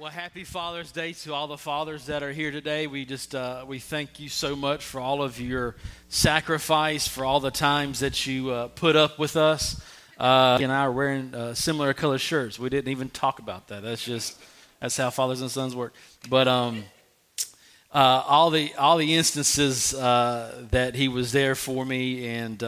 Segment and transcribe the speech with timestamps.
[0.00, 2.86] Well, happy Father's Day to all the fathers that are here today.
[2.86, 5.74] We just uh, we thank you so much for all of your
[6.08, 9.82] sacrifice, for all the times that you uh, put up with us.
[10.16, 12.60] Uh, and I are wearing uh, similar color shirts.
[12.60, 13.82] We didn't even talk about that.
[13.82, 14.40] That's just
[14.80, 15.94] that's how fathers and sons work.
[16.30, 16.84] But um,
[17.92, 22.62] uh, all the all the instances uh, that he was there for me and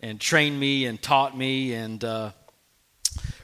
[0.00, 2.04] and trained me and taught me and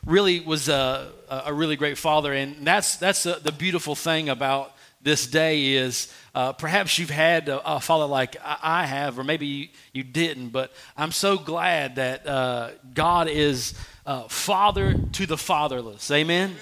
[0.06, 2.32] really was a, a really great father.
[2.32, 7.48] And that's, that's a, the beautiful thing about this day is uh, perhaps you've had
[7.48, 11.96] a, a, father like I have, or maybe you, you didn't, but I'm so glad
[11.96, 13.74] that uh, God is
[14.04, 16.10] uh, father to the fatherless.
[16.10, 16.56] Amen?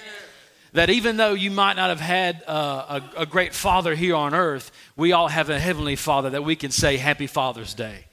[0.73, 4.33] That even though you might not have had uh, a, a great father here on
[4.33, 8.05] earth, we all have a heavenly father that we can say, Happy Father's Day.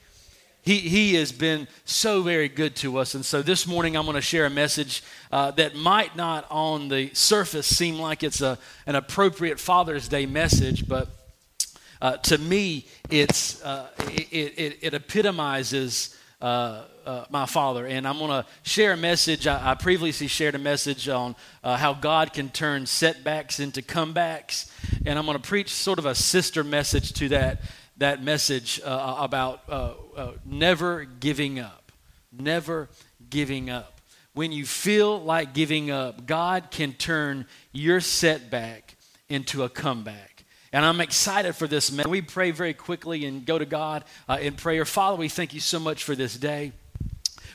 [0.62, 3.14] He, he has been so very good to us.
[3.14, 6.88] And so this morning I'm going to share a message uh, that might not on
[6.88, 11.08] the surface seem like it's a, an appropriate Father's Day message, but
[12.00, 17.86] uh, to me, it's, uh, it, it, it, epitomizes uh, uh, my father.
[17.86, 19.46] And I'm going to share a message.
[19.46, 24.70] I, I, previously shared a message on uh, how God can turn setbacks into comebacks.
[25.06, 27.60] And I'm going to preach sort of a sister message to that
[28.02, 31.92] that message uh, about uh, uh, never giving up.
[32.32, 32.88] Never
[33.30, 34.00] giving up.
[34.34, 38.96] When you feel like giving up, God can turn your setback
[39.28, 40.44] into a comeback.
[40.72, 41.92] And I'm excited for this.
[41.92, 42.08] Man.
[42.08, 44.84] We pray very quickly and go to God uh, in prayer.
[44.84, 46.72] Father, we thank you so much for this day.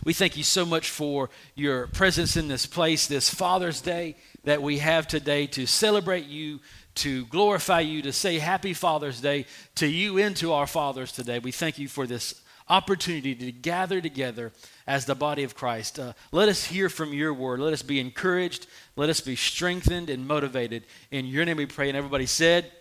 [0.05, 4.61] We thank you so much for your presence in this place, this Father's Day that
[4.61, 6.61] we have today to celebrate you,
[6.97, 9.45] to glorify you, to say Happy Father's Day
[9.75, 11.39] to you and to our fathers today.
[11.39, 14.51] We thank you for this opportunity to gather together
[14.85, 15.99] as the body of Christ.
[15.99, 17.59] Uh, let us hear from your word.
[17.59, 18.67] Let us be encouraged.
[18.95, 20.83] Let us be strengthened and motivated.
[21.11, 21.87] In your name we pray.
[21.87, 22.71] And everybody said,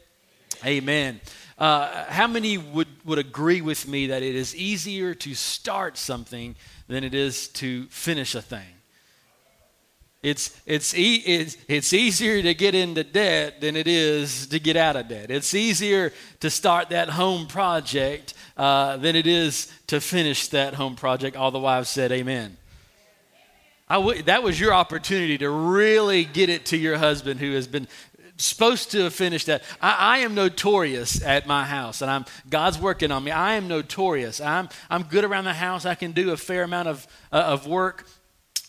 [0.65, 1.21] Amen.
[1.59, 6.57] Uh, how many would, would agree with me that it is easier to start something
[6.89, 8.76] than it is to finish a thing?
[10.23, 14.77] It's, it's, e- it's, it's easier to get into debt than it is to get
[14.77, 15.31] out of debt.
[15.31, 20.97] It's easier to start that home project uh, than it is to finish that home
[20.97, 21.37] project.
[21.37, 22.57] All the wives said, Amen.
[23.89, 27.87] W- that was your opportunity to really get it to your husband who has been
[28.37, 29.63] supposed to have finished that.
[29.81, 33.31] I, I, am notorious at my house, and I'm God's working on me.
[33.31, 34.41] I am notorious.
[34.41, 35.87] I'm I'm good around the house.
[35.87, 38.07] I can do a fair amount of uh, of work,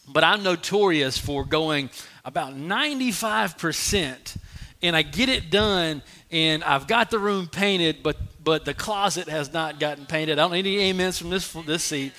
[0.08, 1.90] but I'm notorious for going
[2.24, 4.38] about 95%,
[4.82, 6.02] and I get it done,
[6.32, 10.40] and I've got the room painted, but but the closet has not gotten painted.
[10.40, 12.14] I don't need any amens from this this seat.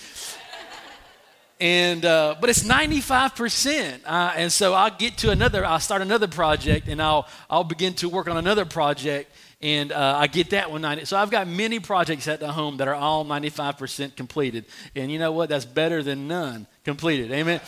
[1.60, 5.64] And uh, but it's 95%, uh, and so I'll get to another.
[5.64, 10.16] I'll start another project, and I'll I'll begin to work on another project, and uh,
[10.18, 11.04] I get that one 90.
[11.04, 14.66] So I've got many projects at the home that are all 95% completed.
[14.94, 15.48] And you know what?
[15.48, 17.32] That's better than none completed.
[17.32, 17.60] Amen.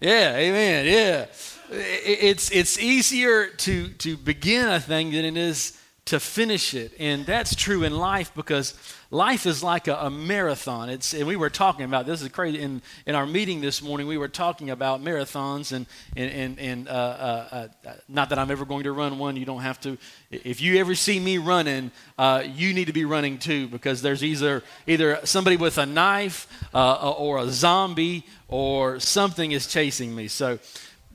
[0.00, 0.86] Yeah, amen.
[0.86, 1.26] Yeah.
[1.70, 6.92] It's, it's easier to, to begin a thing than it is to finish it.
[6.98, 8.74] And that's true in life because
[9.12, 10.88] life is like a, a, marathon.
[10.88, 12.60] It's, and we were talking about this is crazy.
[12.60, 15.86] In, in our meeting this morning, we were talking about marathons, and,
[16.16, 19.36] and, and, and uh, uh, uh, not that I'm ever going to run one.
[19.36, 19.98] You don't have to.
[20.30, 24.24] If you ever see me running, uh, you need to be running too because there's
[24.24, 30.26] either, either somebody with a knife uh, or a zombie or something is chasing me.
[30.28, 30.58] So,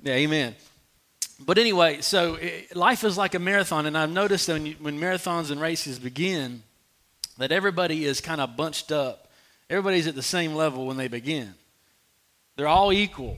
[0.04, 0.56] yeah, amen
[1.40, 2.40] but anyway, so
[2.74, 6.00] life is like a marathon, and I've noticed that when, you, when marathons and races
[6.00, 6.64] begin,
[7.38, 9.28] that everybody is kind of bunched up.
[9.70, 11.54] Everybody's at the same level when they begin.
[12.56, 13.38] They're all equal.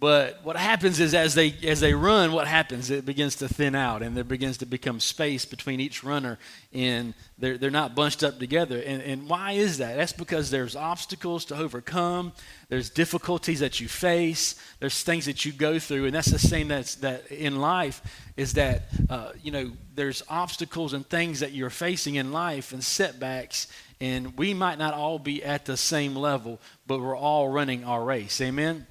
[0.00, 2.90] But what happens is as they as they run, what happens?
[2.90, 6.38] It begins to thin out and there begins to become space between each runner
[6.72, 8.80] and they're, they're not bunched up together.
[8.80, 9.98] And, and why is that?
[9.98, 12.32] That's because there's obstacles to overcome,
[12.70, 16.68] there's difficulties that you face, there's things that you go through, and that's the same
[16.68, 18.00] that's that in life
[18.38, 22.82] is that uh, you know there's obstacles and things that you're facing in life and
[22.82, 23.66] setbacks,
[24.00, 28.02] and we might not all be at the same level, but we're all running our
[28.02, 28.40] race.
[28.40, 28.86] Amen.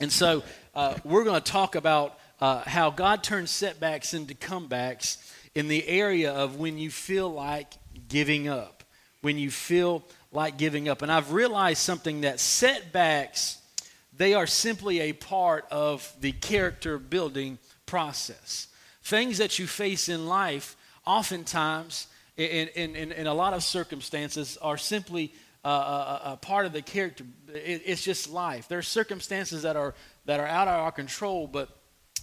[0.00, 0.42] And so
[0.74, 5.16] uh, we're going to talk about uh, how God turns setbacks into comebacks
[5.54, 7.72] in the area of when you feel like
[8.08, 8.84] giving up.
[9.22, 11.00] When you feel like giving up.
[11.02, 13.58] And I've realized something that setbacks,
[14.16, 18.68] they are simply a part of the character building process.
[19.02, 20.76] Things that you face in life,
[21.06, 22.06] oftentimes,
[22.36, 25.32] in, in, in, in a lot of circumstances, are simply
[25.68, 27.24] a, a, part of the character.
[27.48, 28.68] It, it's just life.
[28.68, 29.94] There are circumstances that are
[30.26, 31.70] that are out of our control, but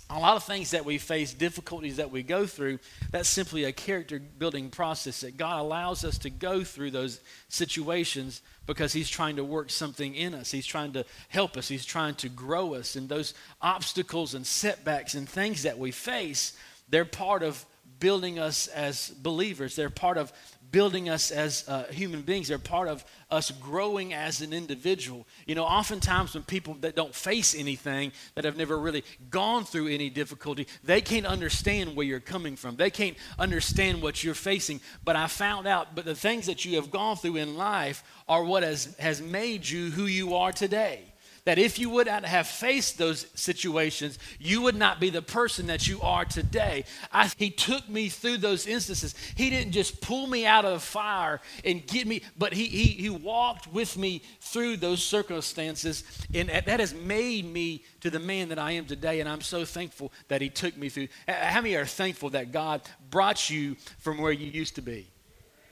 [0.10, 2.80] a lot of things that we face, difficulties that we go through,
[3.12, 8.42] that's simply a character building process that God allows us to go through those situations
[8.66, 10.51] because He's trying to work something in us.
[10.51, 11.68] He's trying to help us.
[11.68, 12.95] He's trying to grow us.
[12.95, 16.56] And those obstacles and setbacks and things that we face,
[16.90, 17.66] they're part of
[18.00, 19.75] building us as believers.
[19.75, 20.31] They're part of
[20.73, 22.47] building us as uh, human beings.
[22.49, 25.25] They're part of us growing as an individual.
[25.45, 29.87] You know, oftentimes when people that don't face anything, that have never really gone through
[29.87, 32.75] any difficulty, they can't understand where you're coming from.
[32.75, 34.81] They can't understand what you're facing.
[35.05, 38.43] But I found out, but the things that you have gone through in life are
[38.43, 41.12] what has, has made you who you are today
[41.45, 45.88] that if you would have faced those situations, you would not be the person that
[45.88, 46.86] you are today.
[47.12, 49.13] I, he took me through those instances.
[49.36, 52.86] He didn't just pull me out of the fire and get me, but he, he,
[52.86, 56.04] he walked with me through those circumstances.
[56.34, 59.19] And that has made me to the man that I am today.
[59.19, 61.10] And I'm so thankful that he took me through.
[61.28, 65.07] How many are thankful that God brought you from where you used to be?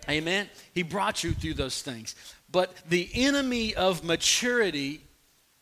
[0.09, 0.49] Amen.
[0.73, 2.15] He brought you through those things.
[2.51, 5.01] But the enemy of maturity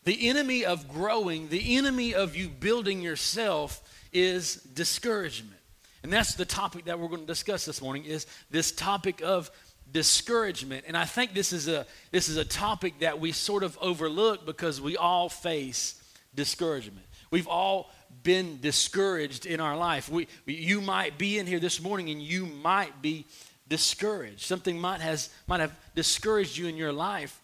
[0.04, 3.82] the enemy of growing, the enemy of you building yourself
[4.12, 5.60] is discouragement.
[6.04, 9.52] And that's the topic that we're going to discuss this morning is this topic of
[9.92, 10.86] discouragement.
[10.88, 14.46] And I think this is a this is a topic that we sort of overlook
[14.46, 16.02] because we all face
[16.34, 17.06] discouragement.
[17.32, 17.92] We've all
[18.24, 20.10] been discouraged in our life.
[20.10, 23.26] We, you might be in here this morning and you might be
[23.68, 24.42] discouraged.
[24.42, 27.40] Something might has might have discouraged you in your life.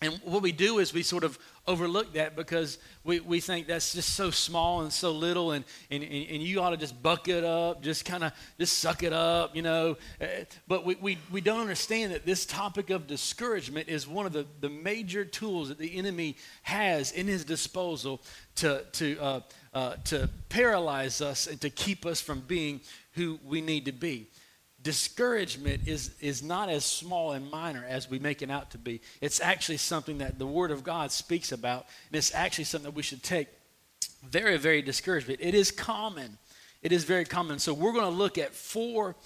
[0.00, 3.92] And what we do is we sort of overlook that because we, we think that's
[3.94, 7.44] just so small and so little and, and, and you ought to just buck it
[7.44, 9.96] up just kind of just suck it up you know.
[10.20, 10.26] Uh,
[10.66, 14.46] but we, we, we don't understand that this topic of discouragement is one of the,
[14.60, 18.20] the major tools that the enemy has in his disposal
[18.56, 19.40] to, to, uh,
[19.72, 22.80] uh, to paralyze us and to keep us from being
[23.12, 24.26] who we need to be
[24.82, 29.00] discouragement is, is not as small and minor as we make it out to be.
[29.20, 32.96] It's actually something that the Word of God speaks about, and it's actually something that
[32.96, 33.48] we should take
[34.22, 35.40] very, very discouragement.
[35.42, 36.38] It is common.
[36.82, 37.58] It is very common.
[37.58, 39.16] So we're going to look at four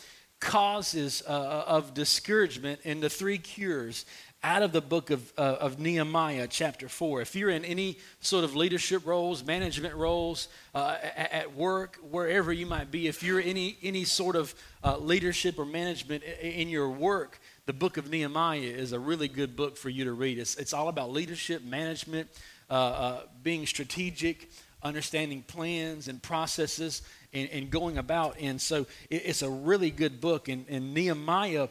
[0.40, 4.04] causes uh, of discouragement and the three cures
[4.46, 7.20] out of the book of, uh, of Nehemiah, chapter 4.
[7.20, 12.52] If you're in any sort of leadership roles, management roles, uh, at, at, work, wherever
[12.52, 14.54] you might be, if you're any, any sort of
[14.84, 19.56] uh, leadership or management in your work, the book of Nehemiah is a really good
[19.56, 20.38] book for you to read.
[20.38, 22.28] It's, it's all about leadership, management,
[22.70, 24.48] uh, uh, being strategic,
[24.80, 27.02] understanding plans and processes,
[27.32, 28.36] and, and going about.
[28.40, 30.48] And so it, it's a really good book.
[30.48, 31.66] And, and Nehemiah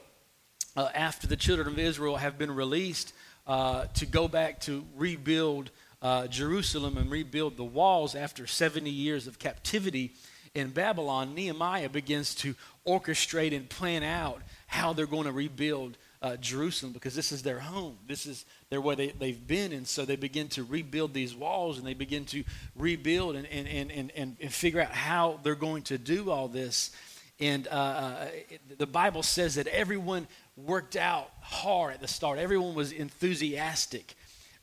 [0.75, 3.13] uh, after the children of Israel have been released
[3.48, 9.27] uh, to go back to rebuild uh, Jerusalem and rebuild the walls after 70 years
[9.27, 10.13] of captivity
[10.56, 12.56] in Babylon, Nehemiah begins to
[12.88, 17.60] orchestrate and plan out how they're going to rebuild uh, Jerusalem because this is their
[17.60, 17.98] home.
[18.07, 19.74] This is their where they, they've been.
[19.74, 22.44] And so they begin to rebuild these walls and they begin to
[22.75, 26.92] rebuild and, and, and, and, and figure out how they're going to do all this.
[27.39, 28.28] And uh, uh
[28.78, 30.25] the Bible says that everyone
[30.57, 32.40] worked out hard at the start.
[32.40, 34.16] Everyone was enthusiastic.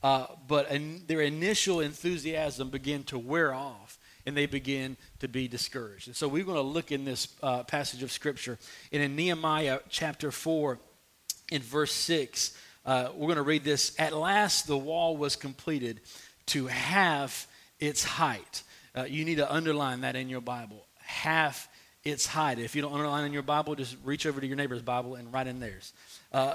[0.02, 5.48] Uh, but in, their initial enthusiasm began to wear off and they begin to be
[5.48, 6.08] discouraged.
[6.08, 8.58] And so we're going to look in this uh, passage of Scripture.
[8.92, 10.78] And in Nehemiah chapter 4,
[11.50, 13.94] in verse 6, uh, we're going to read this.
[13.98, 16.00] At last the wall was completed
[16.46, 17.46] to half
[17.78, 18.62] its height.
[18.96, 20.86] Uh, you need to underline that in your Bible.
[20.98, 21.68] Half
[22.04, 22.58] its height.
[22.58, 25.32] If you don't underline in your Bible, just reach over to your neighbor's Bible and
[25.32, 25.92] write in theirs.
[26.32, 26.54] Uh,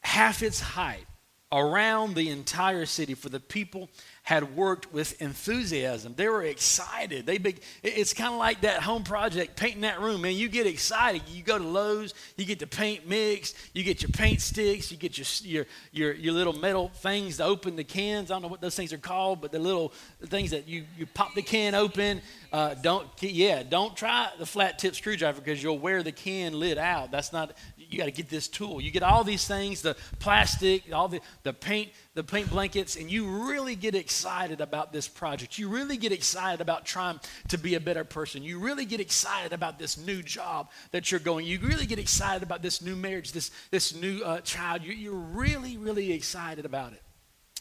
[0.00, 1.06] half its height
[1.52, 3.88] around the entire city for the people
[4.26, 6.12] had worked with enthusiasm.
[6.16, 7.26] They were excited.
[7.26, 7.60] They big.
[7.84, 10.22] It's kind of like that home project, painting that room.
[10.22, 11.22] Man, you get excited.
[11.28, 14.96] You go to Lowe's, you get the paint mixed, you get your paint sticks, you
[14.96, 18.32] get your your your, your little metal things to open the cans.
[18.32, 19.92] I don't know what those things are called, but the little
[20.24, 22.20] things that you you pop the can open.
[22.52, 26.78] Uh, don't yeah, don't try the flat tip screwdriver because you'll wear the can lid
[26.78, 27.12] out.
[27.12, 27.56] That's not
[27.88, 28.80] you got to get this tool.
[28.80, 33.10] You get all these things, the plastic, all the, the paint, the paint blankets, and
[33.10, 35.58] you really get excited about this project.
[35.58, 38.42] You really get excited about trying to be a better person.
[38.42, 41.46] You really get excited about this new job that you're going.
[41.46, 44.82] You really get excited about this new marriage, this, this new uh, child.
[44.82, 47.02] You, you're really, really excited about it.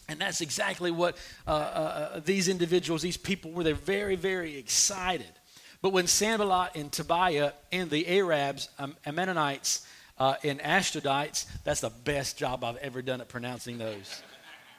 [0.08, 1.18] And that's exactly what
[1.48, 1.54] uh, uh,
[2.16, 3.64] uh these individuals, these people were.
[3.64, 5.32] They're very, very excited.
[5.82, 9.86] But when Sanballat and Tobiah and the Arabs, um, Ammonites,
[10.18, 14.24] uh, in Ashdodites, that's the best job I've ever done at pronouncing those.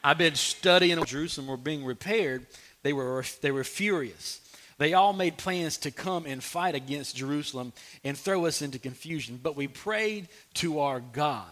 [0.03, 2.47] I've been studying Jerusalem were being repaired.
[2.83, 4.41] They were, they were furious.
[4.77, 9.39] They all made plans to come and fight against Jerusalem and throw us into confusion.
[9.41, 11.49] But we prayed to our God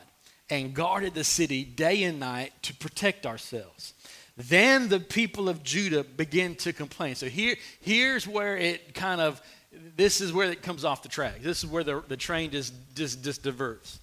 [0.50, 3.94] and guarded the city day and night to protect ourselves.
[4.38, 7.16] Then the people of Judah began to complain.
[7.16, 9.42] So here, here's where it kind of,
[9.96, 11.42] this is where it comes off the track.
[11.42, 14.00] This is where the, the train just, just, just diverts.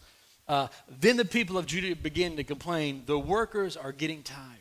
[0.49, 0.69] Uh,
[1.01, 4.59] then the people of Judah begin to complain, the workers are getting tired.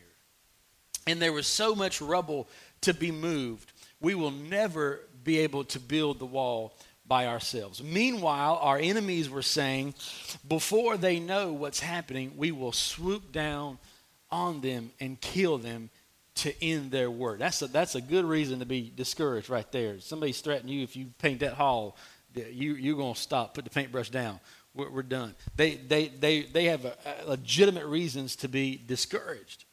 [1.06, 2.48] And there was so much rubble
[2.82, 3.72] to be moved.
[4.00, 6.74] We will never be able to build the wall
[7.06, 7.82] by ourselves.
[7.82, 9.94] Meanwhile, our enemies were saying,
[10.46, 13.78] before they know what's happening, we will swoop down
[14.30, 15.90] on them and kill them
[16.34, 17.38] to end their work.
[17.38, 20.00] That's a, that's a good reason to be discouraged right there.
[20.00, 21.96] Somebody's threatening you if you paint that hall,
[22.34, 24.40] you, you're going to stop, put the paintbrush down.
[24.74, 25.34] We're, we're done.
[25.56, 29.64] They, they, they, they have a, a legitimate reasons to be discouraged.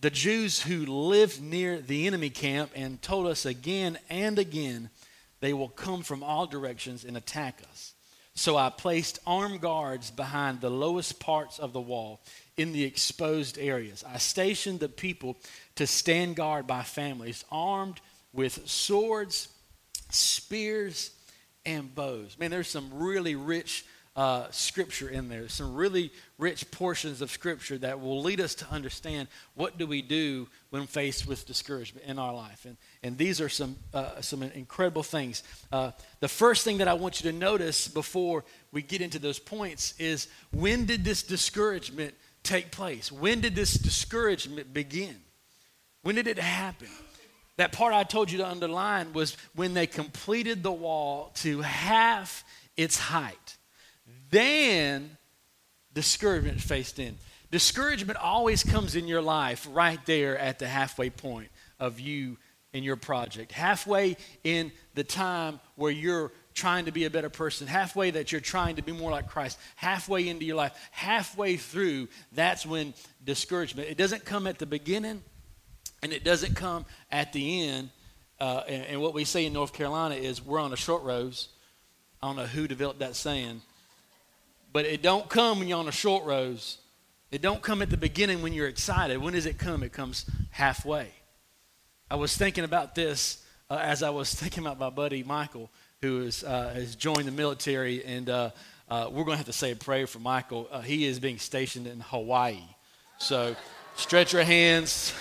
[0.00, 4.90] The Jews who lived near the enemy camp and told us again and again
[5.40, 7.94] they will come from all directions and attack us.
[8.34, 12.20] So I placed armed guards behind the lowest parts of the wall
[12.58, 14.04] in the exposed areas.
[14.06, 15.38] I stationed the people
[15.76, 18.00] to stand guard by families, armed
[18.32, 19.48] with swords,
[20.10, 21.12] spears,
[21.64, 22.36] and bows.
[22.38, 23.84] Man, there's some really rich
[24.18, 25.48] uh, scripture in there.
[25.48, 30.02] Some really rich portions of scripture that will lead us to understand what do we
[30.02, 32.64] do when faced with discouragement in our life.
[32.64, 35.44] And, and these are some, uh, some incredible things.
[35.70, 39.38] Uh, the first thing that I want you to notice before we get into those
[39.38, 42.14] points is when did this discouragement
[42.48, 43.12] take place?
[43.12, 45.16] When did this discouragement begin?
[46.02, 46.88] When did it happen?
[47.56, 52.44] That part I told you to underline was when they completed the wall to half
[52.76, 53.56] its height.
[54.30, 55.16] Then
[55.92, 57.16] discouragement faced in.
[57.50, 61.48] Discouragement always comes in your life right there at the halfway point
[61.80, 62.36] of you
[62.72, 63.52] and your project.
[63.52, 68.40] Halfway in the time where you're trying to be a better person, halfway that you're
[68.40, 72.92] trying to be more like Christ, halfway into your life, halfway through, that's when
[73.24, 73.88] discouragement.
[73.88, 75.22] It doesn't come at the beginning
[76.02, 77.90] and it doesn't come at the end.
[78.40, 81.48] Uh, and, and, what we say in North Carolina is we're on a short rows.
[82.22, 83.62] I don't know who developed that saying,
[84.72, 86.78] but it don't come when you're on a short rows.
[87.30, 89.18] It don't come at the beginning when you're excited.
[89.18, 89.82] When does it come?
[89.82, 91.08] It comes halfway.
[92.10, 95.70] I was thinking about this uh, as I was thinking about my buddy Michael,
[96.02, 98.50] who is, uh, has joined the military, and uh,
[98.88, 100.68] uh we're going to have to say a prayer for Michael.
[100.70, 102.62] Uh, he is being stationed in Hawaii.
[103.18, 103.56] So
[103.96, 105.12] stretch your hands.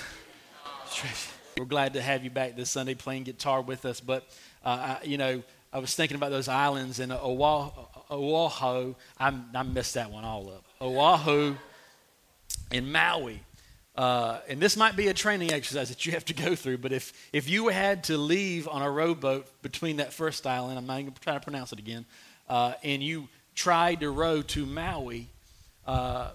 [1.57, 3.99] We're glad to have you back this Sunday playing guitar with us.
[3.99, 4.23] But,
[4.63, 5.41] uh, I, you know,
[5.73, 8.95] I was thinking about those islands in Oahu.
[9.19, 10.63] I, I messed that one all up.
[10.79, 11.55] Oahu
[12.71, 13.41] and Maui.
[13.97, 16.91] Uh, and this might be a training exercise that you have to go through, but
[16.91, 20.99] if, if you had to leave on a rowboat between that first island, I'm not
[20.99, 22.05] even trying to pronounce it again,
[22.47, 25.29] uh, and you tried to row to Maui,
[25.87, 26.29] uh,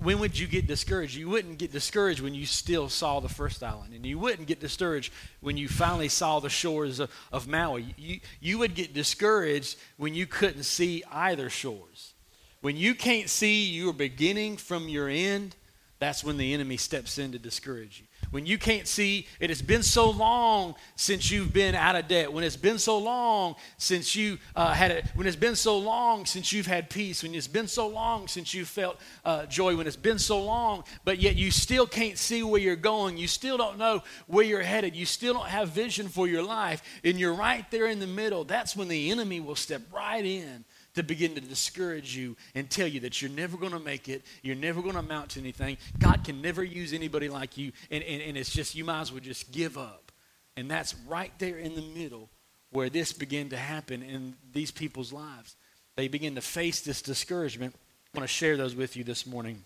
[0.00, 1.16] when would you get discouraged?
[1.16, 4.60] You wouldn't get discouraged when you still saw the first island, and you wouldn't get
[4.60, 7.94] discouraged when you finally saw the shores of, of Maui.
[7.96, 12.14] You, you would get discouraged when you couldn't see either shores.
[12.60, 15.56] When you can't see your beginning from your end,
[16.00, 18.06] that's when the enemy steps in to discourage you.
[18.30, 22.32] When you can't see it has been so long since you've been out of debt,
[22.32, 26.24] when it's been so long since you uh, had it, when it's been so long
[26.24, 29.86] since you've had peace, when it's been so long since you felt uh, joy, when
[29.86, 33.58] it's been so long, but yet you still can't see where you're going, you still
[33.58, 37.34] don't know where you're headed, you still don't have vision for your life, and you're
[37.34, 41.34] right there in the middle, that's when the enemy will step right in to begin
[41.34, 44.82] to discourage you and tell you that you're never going to make it, you're never
[44.82, 45.76] going to amount to anything.
[45.98, 49.12] God can never use anybody like you, and, and, and it's just, you might as
[49.12, 50.12] well just give up.
[50.56, 52.28] And that's right there in the middle
[52.70, 55.56] where this began to happen in these people's lives.
[55.96, 57.74] They begin to face this discouragement.
[58.14, 59.64] I want to share those with you this morning.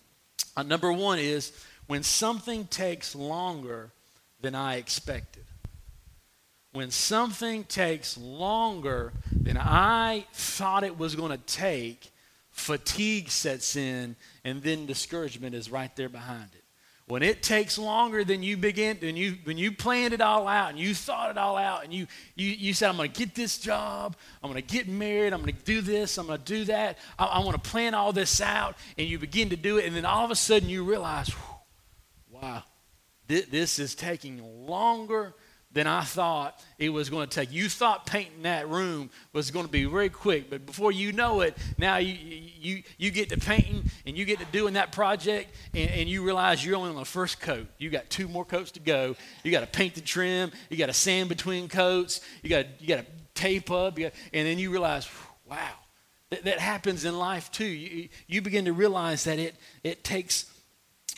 [0.57, 1.51] Uh, number one is
[1.87, 3.91] when something takes longer
[4.41, 5.43] than I expected
[6.75, 12.11] when something takes longer than I thought it was going to take,
[12.51, 16.63] fatigue sets in, and then discouragement is right there behind it.
[17.07, 20.71] When it takes longer than you begin, when you when you planned it all out
[20.71, 23.59] and you thought it all out and you you, you said, I'm gonna get this
[23.59, 27.39] job, I'm gonna get married, I'm gonna do this, I'm gonna do that, I, I
[27.45, 30.31] wanna plan all this out, and you begin to do it, and then all of
[30.31, 31.29] a sudden you realize,
[32.31, 32.63] wow,
[33.29, 35.35] th- this is taking longer
[35.75, 37.51] than I thought it was going to take.
[37.51, 41.41] You thought painting that room was going to be very quick, but before you know
[41.41, 42.15] it, now you,
[42.59, 46.23] you, you get to painting and you get to doing that project, and, and you
[46.23, 47.67] realize you're only on the first coat.
[47.77, 49.17] You got two more coats to go.
[49.43, 52.87] You got to paint the trim, you got to sand between coats, you got you
[52.87, 55.09] got to tape up, got, and then you realize,
[55.45, 55.73] wow,
[56.29, 57.65] that, that happens in life too.
[57.65, 60.49] You, you begin to realize that it, it takes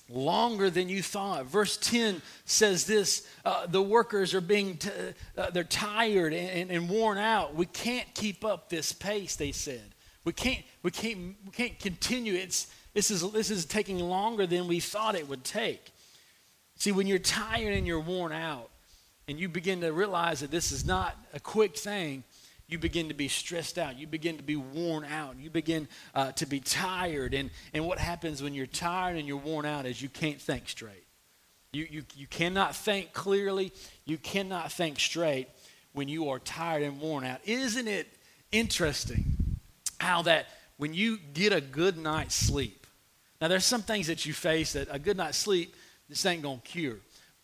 [0.10, 1.46] longer than you thought.
[1.46, 4.90] Verse 10 says this uh, the workers are being, t-
[5.38, 7.56] uh, they're tired and, and, worn out.
[7.56, 9.94] We can't keep up this pace, they said.
[10.24, 12.34] We can't, we can't, we can't continue.
[12.34, 15.92] It's, this, is, this is taking longer than we thought it would take.
[16.76, 18.70] See, when you're tired and you're worn out,
[19.28, 22.24] and you begin to realize that this is not a quick thing,
[22.68, 23.98] you begin to be stressed out.
[23.98, 25.38] You begin to be worn out.
[25.40, 27.34] You begin uh, to be tired.
[27.34, 30.68] And, and what happens when you're tired and you're worn out is you can't think
[30.68, 31.06] straight.
[31.72, 33.72] You, you, you cannot think clearly.
[34.06, 35.48] You cannot think straight
[35.94, 37.40] when you are tired and worn out.
[37.46, 38.08] Isn't it
[38.52, 39.60] interesting
[40.00, 42.86] how that when you get a good night's sleep,
[43.40, 45.76] now there's some things that you face that a good night's sleep,
[46.10, 46.98] this ain't to cure.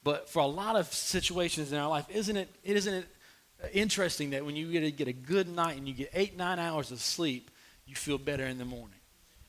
[0.03, 3.07] But for a lot of situations in our life, isn't it, isn't it
[3.71, 6.59] interesting that when you get a, get a good night and you get eight, nine
[6.59, 7.49] hours of sleep,
[7.85, 8.97] you feel better in the morning.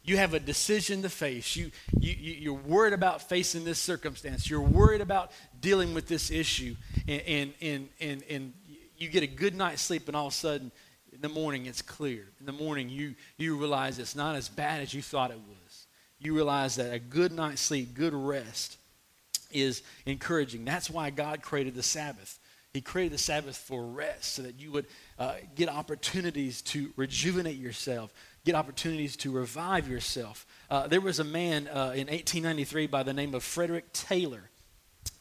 [0.02, 1.56] You have a decision to face.
[1.56, 4.48] You, you, you're worried about facing this circumstance.
[4.50, 6.76] You're worried about dealing with this issue.
[7.08, 8.52] And, and, and, and, and
[8.98, 10.72] you get a good night's sleep, and all of a sudden,
[11.12, 12.26] in the morning, it's clear.
[12.38, 15.86] In the morning, you, you realize it's not as bad as you thought it was.
[16.18, 18.76] You realize that a good night's sleep, good rest,
[19.50, 20.64] is encouraging.
[20.64, 22.38] That's why God created the Sabbath.
[22.74, 27.56] He created the Sabbath for rest so that you would uh, get opportunities to rejuvenate
[27.56, 28.12] yourself,
[28.44, 30.44] get opportunities to revive yourself.
[30.68, 34.50] Uh, there was a man uh, in 1893 by the name of Frederick Taylor.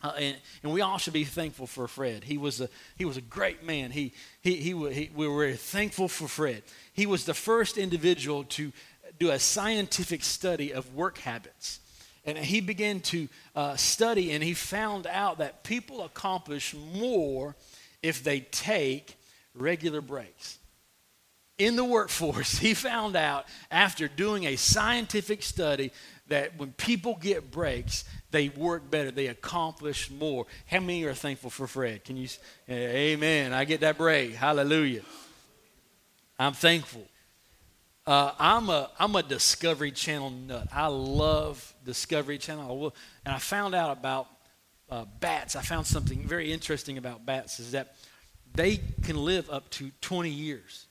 [0.01, 2.23] Uh, and, and, we all should be thankful for Fred.
[2.23, 3.91] He was a, he was a great man.
[3.91, 6.63] He, he, he, he, we were very thankful for Fred.
[6.91, 8.71] He was the first individual to
[9.19, 11.81] do a scientific study of work habits.
[12.25, 17.55] And he began to uh, study, and he found out that people accomplish more
[18.01, 19.17] if they take
[19.53, 20.57] regular breaks.
[21.57, 25.91] In the workforce, he found out after doing a scientific study
[26.27, 30.45] that when people get breaks, they work better, they accomplish more.
[30.65, 32.03] How many are thankful for Fred?
[32.03, 32.27] Can you?
[32.69, 33.53] Amen.
[33.53, 34.33] I get that break.
[34.33, 35.01] Hallelujah.
[36.39, 37.05] I'm thankful.
[38.05, 40.67] Uh, I'm a I'm a Discovery Channel nut.
[40.73, 42.93] I love Discovery Channel,
[43.25, 44.27] and I found out about
[44.89, 45.55] uh, bats.
[45.55, 47.95] I found something very interesting about bats is that
[48.53, 50.87] they can live up to 20 years,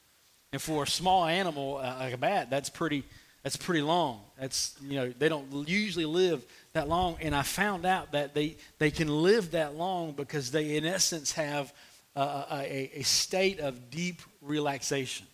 [0.54, 3.04] and for a small animal uh, like a bat, that's pretty
[3.42, 4.22] that's pretty long.
[4.40, 8.56] That's you know they don't usually live that long, and I found out that they
[8.78, 11.74] they can live that long because they in essence have
[12.16, 15.26] a, a state of deep relaxation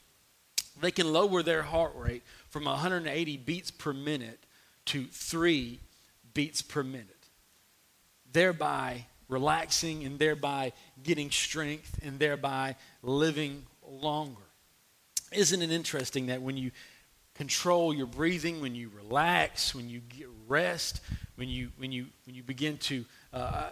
[0.81, 4.39] they can lower their heart rate from 180 beats per minute
[4.87, 5.81] to three
[6.35, 7.29] beats per minute,
[8.33, 14.43] thereby relaxing and thereby getting strength and thereby living longer.
[15.33, 16.71] Isn't it interesting that when you
[17.35, 21.01] control your breathing, when you relax, when you get rest,
[21.37, 23.71] when you, when you, when you begin to uh,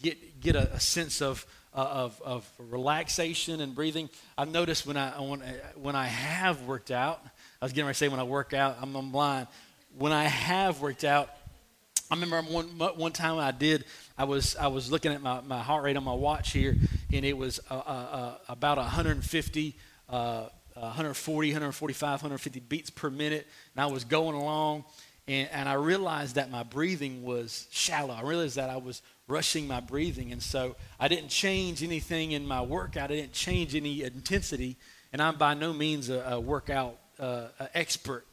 [0.00, 1.44] get, get a, a sense of
[1.80, 4.08] of, of relaxation and breathing.
[4.36, 5.40] I've noticed when I, when,
[5.76, 7.20] when I have worked out,
[7.60, 9.48] I was getting ready to say when I work out, I'm, I'm blind.
[9.96, 11.30] When I have worked out,
[12.10, 13.84] I remember one, one time I did,
[14.16, 16.74] I was, I was looking at my, my heart rate on my watch here,
[17.12, 19.76] and it was uh, uh, uh about 150,
[20.08, 24.84] uh, 140, 145, 150 beats per minute, and I was going along,
[25.26, 28.14] and, and I realized that my breathing was shallow.
[28.14, 30.32] I realized that I was rushing my breathing.
[30.32, 33.10] And so I didn't change anything in my workout.
[33.12, 34.76] I didn't change any intensity.
[35.12, 38.26] And I'm by no means a, a workout uh, expert.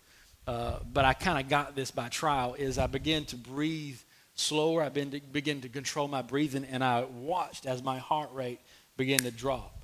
[0.47, 3.99] Uh, but I kind of got this by trial is I began to breathe
[4.35, 4.81] slower.
[4.81, 6.65] I began to, begin to control my breathing.
[6.65, 8.59] And I watched as my heart rate
[8.97, 9.75] began to drop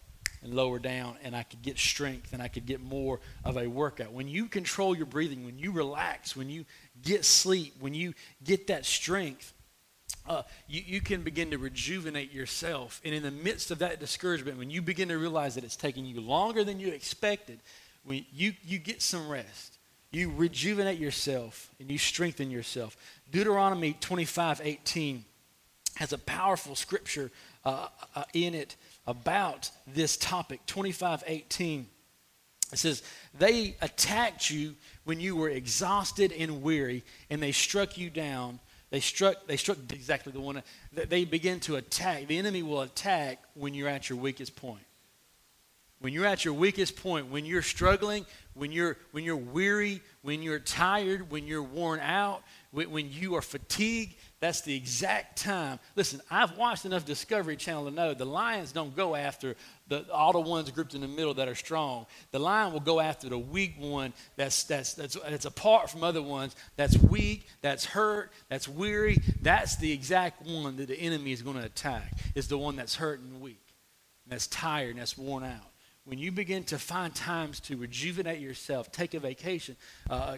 [0.43, 3.67] and lower down and I could get strength and I could get more of a
[3.67, 4.12] workout.
[4.12, 6.65] When you control your breathing, when you relax, when you
[7.02, 9.54] get sleep, when you get that strength,
[10.28, 13.02] uh, you, you can begin to rejuvenate yourself.
[13.04, 16.06] And in the midst of that discouragement, when you begin to realize that it's taking
[16.06, 17.60] you longer than you expected,
[18.04, 19.78] when you, you get some rest,
[20.12, 22.98] you rejuvenate yourself and you strengthen yourself.
[23.32, 25.26] Deuteronomy 25 18
[25.96, 27.32] has a powerful scripture
[27.64, 28.76] uh, uh, in it
[29.08, 30.66] about this topic.
[30.66, 31.88] 25 18.
[32.72, 33.04] It says,
[33.38, 38.60] They attacked you when you were exhausted and weary, and they struck you down
[38.92, 40.62] they struck, they struck exactly the one
[40.94, 42.28] that they begin to attack.
[42.28, 44.84] The enemy will attack when you're at your weakest point.
[46.02, 50.42] When you're at your weakest point, when you're struggling, when you're, when you're weary, when
[50.42, 55.80] you're tired, when you're worn out, when, when you are fatigued, that's the exact time.
[55.96, 59.56] Listen, I've watched enough Discovery Channel to know the lions don't go after
[59.88, 62.08] the, all the ones grouped in the middle that are strong.
[62.32, 66.24] The lion will go after the weak one that's, that's, that's, that's apart from other
[66.24, 69.20] ones, that's weak, that's hurt, that's weary.
[69.42, 72.96] That's the exact one that the enemy is going to attack, is the one that's
[72.96, 73.64] hurt and weak,
[74.26, 75.68] and that's tired, and that's worn out
[76.06, 79.76] when you begin to find times to rejuvenate yourself, take a vacation,
[80.10, 80.38] uh,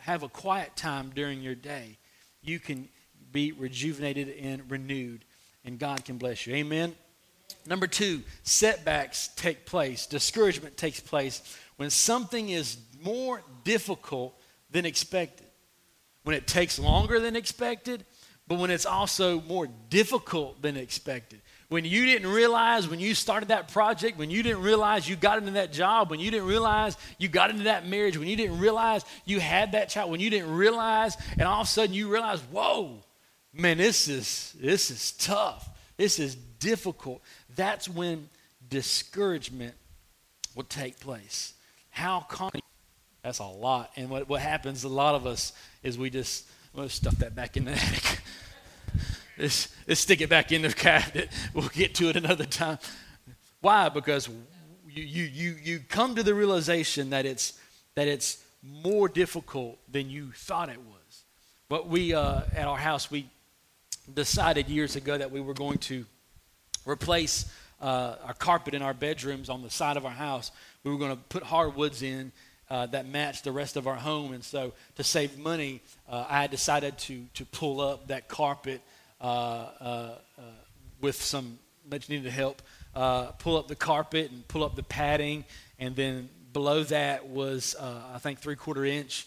[0.00, 1.98] have a quiet time during your day,
[2.40, 2.88] you can
[3.32, 5.24] be rejuvenated and renewed,
[5.64, 6.54] and God can bless you.
[6.54, 6.94] Amen.
[7.66, 14.38] Number two, setbacks take place, discouragement takes place when something is more difficult
[14.70, 15.46] than expected,
[16.24, 18.04] when it takes longer than expected,
[18.48, 21.40] but when it's also more difficult than expected
[21.72, 25.38] when you didn't realize when you started that project, when you didn't realize you got
[25.38, 28.58] into that job, when you didn't realize you got into that marriage, when you didn't
[28.58, 32.12] realize you had that child, when you didn't realize, and all of a sudden you
[32.12, 32.98] realize, whoa,
[33.54, 35.68] man, this is this is tough.
[35.96, 37.22] This is difficult.
[37.54, 38.28] That's when
[38.68, 39.74] discouragement
[40.54, 41.54] will take place.
[41.90, 42.62] How common
[43.22, 43.92] that's a lot.
[43.96, 47.56] And what, what happens, a lot of us, is we just well, stuff that back
[47.56, 48.20] in the attic.
[49.38, 51.30] Let's, let's stick it back in the cabinet.
[51.54, 52.78] We'll get to it another time.
[53.62, 53.88] Why?
[53.88, 54.28] Because
[54.86, 57.58] you, you, you, you come to the realization that it's,
[57.94, 61.24] that it's more difficult than you thought it was.
[61.70, 63.30] But we, uh, at our house, we
[64.14, 66.04] decided years ago that we were going to
[66.86, 70.52] replace uh, our carpet in our bedrooms on the side of our house.
[70.84, 72.32] We were going to put hardwoods in
[72.70, 74.32] uh, that matched the rest of our home.
[74.32, 78.80] And so, to save money, uh, I decided to, to pull up that carpet
[79.20, 80.42] uh, uh, uh,
[81.00, 81.58] with some
[81.90, 82.62] much needed help,
[83.38, 85.44] pull up the carpet and pull up the padding,
[85.78, 89.26] and then below that was I think three quarter inch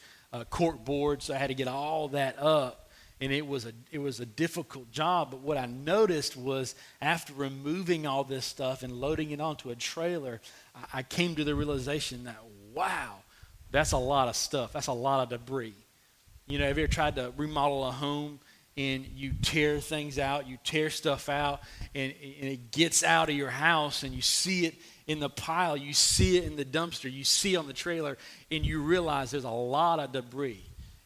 [0.50, 2.85] cork board, so I had to get all that up
[3.22, 7.34] and it was a it was a difficult job but what i noticed was after
[7.34, 10.42] removing all this stuff and loading it onto a trailer
[10.76, 12.38] I, I, came to the realization that
[12.74, 13.20] wow
[13.76, 14.72] that's a lot of stuff.
[14.72, 15.76] That's a lot of debris.
[16.48, 18.40] You know have you ever tried to remodel a home
[18.78, 21.62] and you tear things out, you tear stuff out,
[21.94, 24.76] and, and, it gets out of your house, and you see it
[25.08, 28.18] in the pile, you see it in the dumpster, you see it on the trailer,
[28.52, 30.62] and you realize there's a lot of debris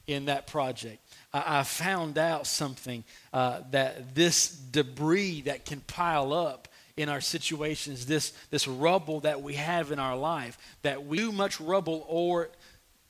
[0.10, 0.98] in that project.
[1.32, 6.68] I, found out something uh, that this debris that can pile up
[6.98, 11.32] in our situations, this, this rubble that we have in our life, that we too
[11.32, 12.50] much rubble or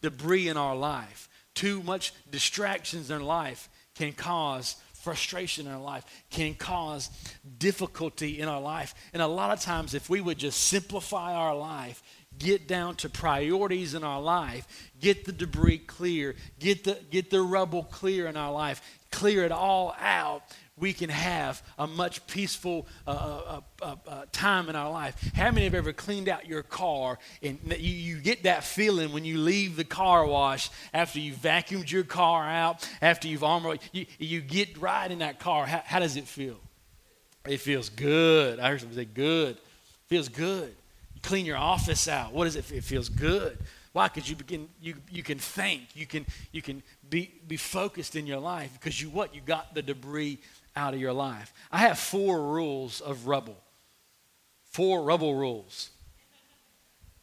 [0.01, 5.81] debris in our life, too much distractions in our life can cause frustration in our
[5.81, 7.09] life, can cause
[7.57, 8.93] difficulty in our life.
[9.13, 12.03] And a lot of times, if we would just simplify our life,
[12.39, 14.67] get down to priorities in our life,
[14.99, 19.51] get the debris clear, get the, get the rubble clear in our life, clear it
[19.51, 20.43] all out,
[20.79, 25.31] we can have a much peaceful uh, uh, uh, uh, time in our life.
[25.35, 29.25] How many have ever cleaned out your car and you, you get that feeling when
[29.25, 34.05] you leave the car wash after you've vacuumed your car out, after you've armored, you,
[34.17, 35.65] you get right in that car.
[35.65, 36.59] How, how does it feel?
[37.45, 38.59] It feels good.
[38.59, 39.55] I heard somebody say good.
[39.55, 39.61] It
[40.07, 40.75] feels good.
[41.21, 42.33] Clean your office out.
[42.33, 42.71] What is it?
[42.71, 43.57] It feels good.
[43.91, 44.07] Why?
[44.07, 48.27] Because you begin you you can think, you can you can be be focused in
[48.27, 49.33] your life because you what?
[49.33, 50.39] You got the debris
[50.75, 51.53] out of your life.
[51.71, 53.57] I have four rules of rubble.
[54.65, 55.89] Four rubble rules.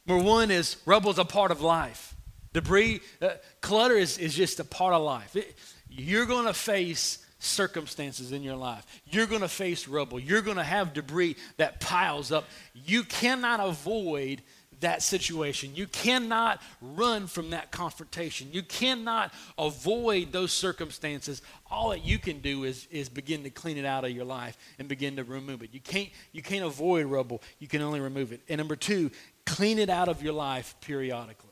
[0.06, 2.14] Number one is rubble is a part of life.
[2.52, 3.30] Debris, uh,
[3.60, 5.36] clutter is, is just a part of life.
[5.36, 5.56] It,
[5.88, 8.84] you're going to face circumstances in your life.
[9.06, 10.18] You're going to face rubble.
[10.18, 12.44] You're going to have debris that piles up.
[12.74, 14.42] You cannot avoid
[14.80, 15.70] that situation.
[15.74, 18.48] You cannot run from that confrontation.
[18.52, 21.42] You cannot avoid those circumstances.
[21.70, 24.56] All that you can do is, is begin to clean it out of your life
[24.78, 25.70] and begin to remove it.
[25.72, 28.42] You can't, you can't avoid rubble, you can only remove it.
[28.48, 29.10] And number two,
[29.44, 31.50] clean it out of your life periodically.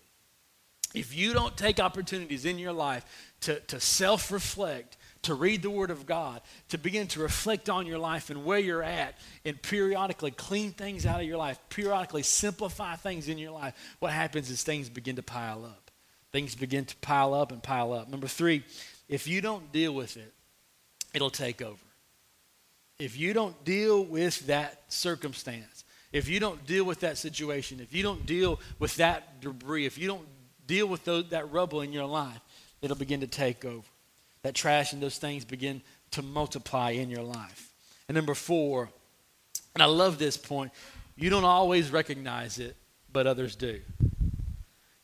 [0.94, 3.04] If you don't take opportunities in your life
[3.40, 7.86] to, to self reflect, to read the Word of God, to begin to reflect on
[7.86, 12.22] your life and where you're at, and periodically clean things out of your life, periodically
[12.22, 15.90] simplify things in your life, what happens is things begin to pile up.
[16.32, 18.08] Things begin to pile up and pile up.
[18.08, 18.64] Number three,
[19.08, 20.32] if you don't deal with it,
[21.12, 21.78] it'll take over.
[22.98, 27.92] If you don't deal with that circumstance, if you don't deal with that situation, if
[27.92, 30.26] you don't deal with that debris, if you don't
[30.66, 32.40] deal with those, that rubble in your life,
[32.80, 33.86] it'll begin to take over.
[34.44, 37.72] That trash and those things begin to multiply in your life.
[38.08, 38.90] And number four,
[39.74, 40.70] and I love this point,
[41.16, 42.76] you don't always recognize it,
[43.12, 43.80] but others do.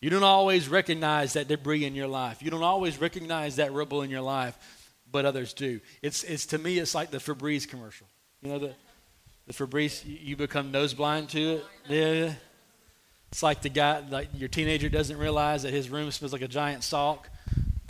[0.00, 2.42] You don't always recognize that debris in your life.
[2.42, 4.56] You don't always recognize that rubble in your life,
[5.10, 5.80] but others do.
[6.02, 8.06] It's, it's to me, it's like the Febreze commercial.
[8.42, 8.74] You know the
[9.46, 11.64] the Febreze, you become nose blind to it.
[11.88, 12.34] Yeah.
[13.32, 16.48] It's like the guy, like your teenager doesn't realize that his room smells like a
[16.48, 17.28] giant sock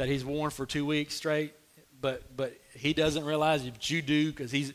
[0.01, 1.53] that he's worn for two weeks straight,
[2.01, 4.73] but but he doesn't realize it, you do because he's.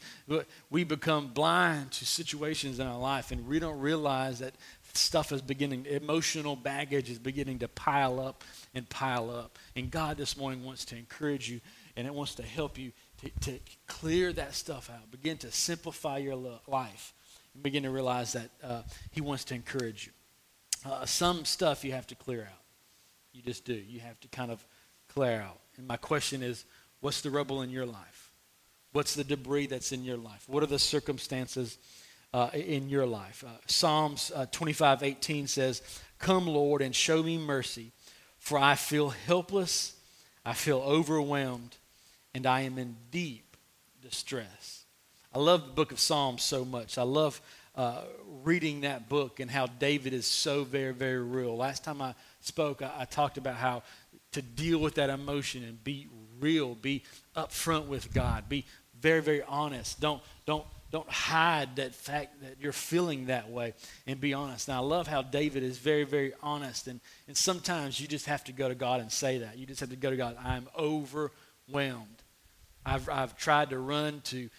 [0.69, 4.53] We become blind to situations in our life, and we don't realize that
[4.93, 8.43] stuff is beginning, emotional baggage is beginning to pile up
[8.75, 9.57] and pile up.
[9.75, 11.59] And God this morning wants to encourage you,
[11.97, 15.09] and it wants to help you to, to clear that stuff out.
[15.09, 17.15] Begin to simplify your life,
[17.55, 20.91] and begin to realize that uh, He wants to encourage you.
[20.91, 22.61] Uh, some stuff you have to clear out.
[23.33, 23.73] You just do.
[23.73, 24.63] You have to kind of
[25.15, 25.61] clear out.
[25.77, 26.65] And my question is
[26.99, 28.31] what's the rubble in your life?
[28.91, 30.43] What's the debris that's in your life?
[30.47, 31.77] What are the circumstances
[32.33, 33.41] uh, in your life?
[33.47, 35.81] Uh, Psalms uh, 25 18 says,
[36.19, 37.93] Come, Lord, and show me mercy,
[38.39, 39.95] for I feel helpless,
[40.45, 41.77] I feel overwhelmed,
[42.33, 43.55] and I am in deep
[44.01, 44.83] distress.
[45.33, 46.97] I love the book of Psalms so much.
[46.97, 47.39] I love
[47.75, 48.01] uh,
[48.43, 51.55] reading that book and how David is so very, very real.
[51.57, 53.83] Last time I spoke, I, I talked about how
[54.35, 56.07] to deal with that emotion and be
[56.39, 57.03] real, be
[57.35, 58.65] upfront with God, be
[58.99, 59.99] very, very honest.
[59.99, 63.73] Don't, don't, don't hide that fact that you're feeling that way
[64.05, 64.67] and be honest.
[64.67, 66.87] Now, I love how David is very, very honest.
[66.87, 69.57] And, and sometimes you just have to go to God and say that.
[69.57, 72.21] You just have to go to God, I'm overwhelmed.
[72.85, 74.49] I've, I've tried to run to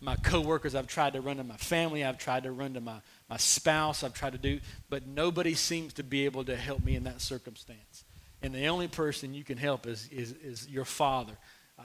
[0.00, 3.00] my coworkers, I've tried to run to my family, I've tried to run to my,
[3.30, 6.96] my spouse, I've tried to do, but nobody seems to be able to help me
[6.96, 8.04] in that circumstance.
[8.42, 11.32] And the only person you can help is, is, is your Father.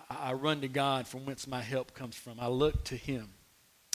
[0.10, 2.40] I, I run to God from whence my help comes from.
[2.40, 3.30] I look to Him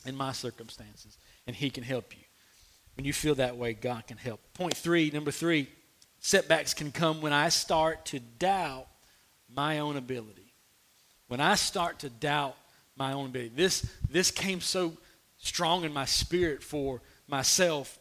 [0.04, 2.22] in my circumstances, and He can help you.
[2.96, 4.40] When you feel that way, God can help.
[4.54, 5.68] Point three, number three,
[6.20, 8.86] setbacks can come when I start to doubt
[9.54, 10.54] my own ability.
[11.28, 12.56] When I start to doubt
[12.96, 13.52] my own ability.
[13.54, 14.96] This, this came so
[15.38, 17.98] strong in my spirit for myself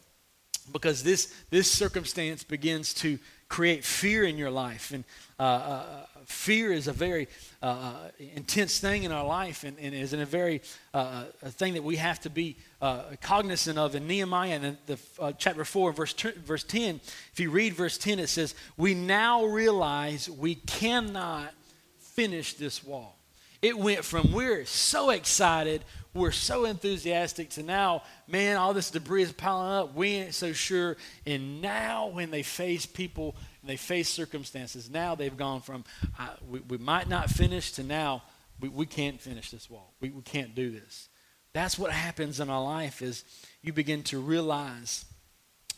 [0.71, 4.91] because this, this circumstance begins to create fear in your life.
[4.91, 5.03] And
[5.39, 7.27] uh, uh, fear is a very
[7.61, 7.93] uh, uh
[8.35, 10.61] intense thing in our life and, and is a very
[10.93, 13.95] uh, a thing that we have to be uh, cognizant of.
[13.95, 14.97] In Nehemiah, in the,
[15.37, 16.99] chapter 4, verse, t- verse 10,
[17.31, 21.53] if you read verse 10, it says, We now realize we cannot
[21.99, 23.17] finish this wall.
[23.61, 25.83] It went from we're so excited,
[26.15, 29.93] we're so enthusiastic to now, man, all this debris is piling up.
[29.93, 30.95] We ain't so sure.
[31.25, 35.83] And now, when they face people and they face circumstances, now they've gone from
[36.17, 38.23] uh, we, we, might not finish to now
[38.61, 39.93] we, we can't finish this wall.
[39.99, 41.09] We, we can't do this.
[41.51, 43.25] That's what happens in our life is
[43.61, 45.05] you begin to realize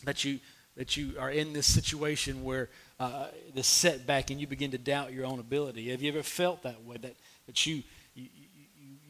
[0.04, 0.38] that you
[0.76, 2.70] that you are in this situation where
[3.00, 5.90] uh, the setback and you begin to doubt your own ability.
[5.90, 6.96] Have you ever felt that way?
[6.98, 7.16] That
[7.48, 7.82] that you,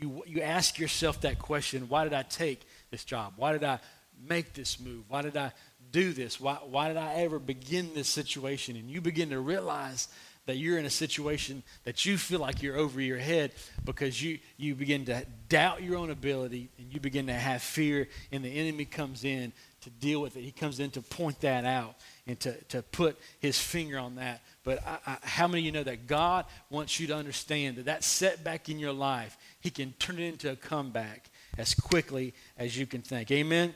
[0.00, 3.34] you, you, ask yourself that question why did I take this job?
[3.36, 3.80] Why did I
[4.28, 5.04] make this move?
[5.08, 5.52] Why did I
[5.90, 6.40] do this?
[6.40, 8.76] Why, why did I ever begin this situation?
[8.76, 10.08] And you begin to realize
[10.48, 13.52] that you're in a situation that you feel like you're over your head
[13.84, 18.08] because you, you begin to doubt your own ability and you begin to have fear,
[18.32, 20.40] and the enemy comes in to deal with it.
[20.40, 24.40] He comes in to point that out and to, to put his finger on that.
[24.64, 27.84] But I, I, how many of you know that God wants you to understand that
[27.84, 29.36] that setback in your life,
[29.68, 31.28] he can turn it into a comeback
[31.58, 33.30] as quickly as you can think.
[33.30, 33.74] Amen?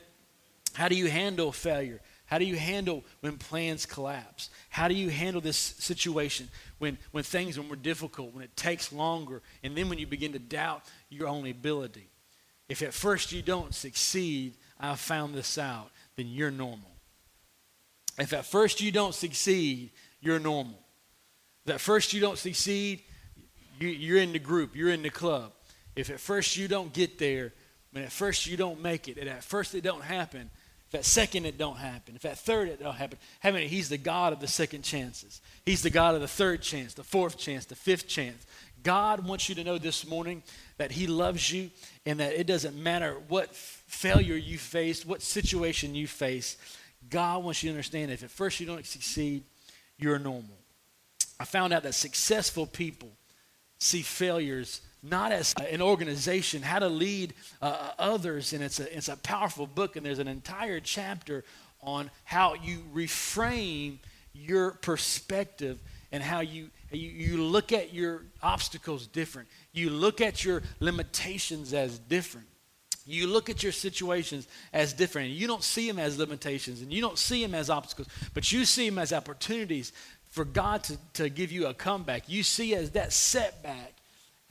[0.73, 2.01] How do you handle failure?
[2.25, 4.49] How do you handle when plans collapse?
[4.69, 8.91] How do you handle this situation when, when things are more difficult, when it takes
[8.91, 12.09] longer, and then when you begin to doubt your own ability?
[12.67, 16.89] If at first you don't succeed, I've found this out, then you're normal.
[18.17, 20.79] If at first you don't succeed, you're normal.
[21.67, 23.03] If at first you don't succeed,
[23.79, 25.51] you, are in the group, you're in the club.
[25.95, 27.53] If at first you don't get there,
[27.91, 30.49] when at first you don't make it, and at first it don't happen,
[30.87, 33.67] if at second it don't happen, if at third it don't happen, how many?
[33.67, 35.41] He's the God of the second chances.
[35.65, 38.45] He's the God of the third chance, the fourth chance, the fifth chance.
[38.83, 40.43] God wants you to know this morning
[40.77, 41.71] that He loves you
[42.05, 46.57] and that it doesn't matter what failure you face, what situation you face.
[47.09, 49.43] God wants you to understand if at first you don't succeed,
[49.97, 50.57] you're normal.
[51.39, 53.09] I found out that successful people
[53.79, 59.09] see failures not as an organization, how to lead uh, others, and it's a, it's
[59.09, 61.43] a powerful book, and there's an entire chapter
[61.81, 63.97] on how you reframe
[64.33, 65.77] your perspective
[66.11, 69.47] and how you, you, you look at your obstacles different.
[69.73, 72.47] You look at your limitations as different.
[73.05, 75.31] You look at your situations as different.
[75.31, 78.63] You don't see them as limitations and you don't see them as obstacles, but you
[78.63, 79.91] see them as opportunities
[80.29, 82.29] for God to, to give you a comeback.
[82.29, 83.92] You see as that setback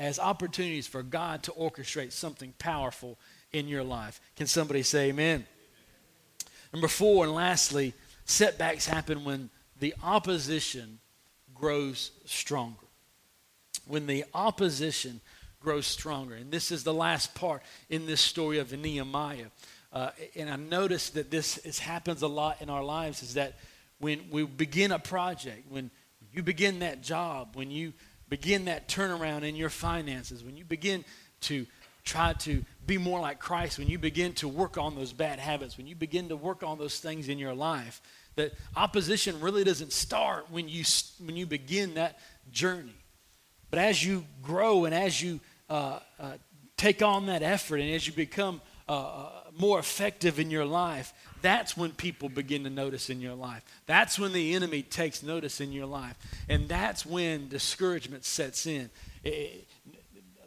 [0.03, 3.17] as opportunities for God to orchestrate something powerful
[3.53, 4.21] in your life.
[4.35, 5.47] Can somebody say amen?
[6.73, 10.99] Number four, and lastly, setbacks happen when the opposition
[11.55, 12.85] grows stronger.
[13.87, 15.21] When the opposition
[15.61, 16.35] grows stronger.
[16.35, 19.47] And this is the last part in this story of Nehemiah.
[19.93, 23.55] Uh, and I noticed that this is, happens a lot in our lives is that
[24.01, 25.93] when we begin a project, when
[26.33, 27.93] you begin that job, when you
[28.33, 31.05] begin that turnaround in your finances, when you begin
[31.42, 31.66] to
[32.03, 35.77] try to be more like Christ, when you begin to work on those bad habits,
[35.77, 38.01] when you begin to work on those things in your life,
[38.37, 40.83] that opposition really doesn't start when you
[41.23, 42.97] when you begin that journey.
[43.68, 46.38] But as you grow and as you uh, uh,
[46.79, 51.12] take on that effort and as you become uh, uh, more effective in your life,
[51.42, 53.62] that's when people begin to notice in your life.
[53.87, 56.16] That's when the enemy takes notice in your life.
[56.48, 58.90] And that's when discouragement sets in.
[59.24, 59.66] It,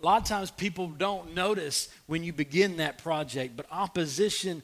[0.02, 4.64] a lot of times people don't notice when you begin that project, but opposition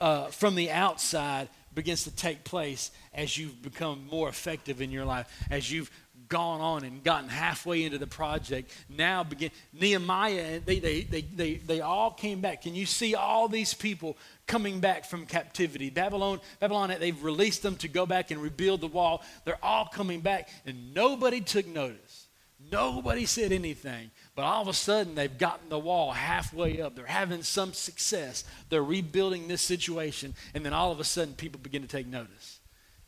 [0.00, 5.04] uh, from the outside begins to take place as you've become more effective in your
[5.04, 5.90] life, as you've
[6.28, 11.54] gone on and gotten halfway into the project now begin nehemiah they, they, they, they,
[11.54, 14.16] they all came back can you see all these people
[14.48, 15.90] coming back from captivity.
[15.90, 19.22] Babylon babylon they've released them to go back and rebuild the wall.
[19.44, 22.26] They're all coming back and nobody took notice.
[22.72, 24.10] Nobody said anything.
[24.34, 26.96] But all of a sudden they've gotten the wall halfway up.
[26.96, 28.44] They're having some success.
[28.68, 32.58] They're rebuilding this situation and then all of a sudden people begin to take notice.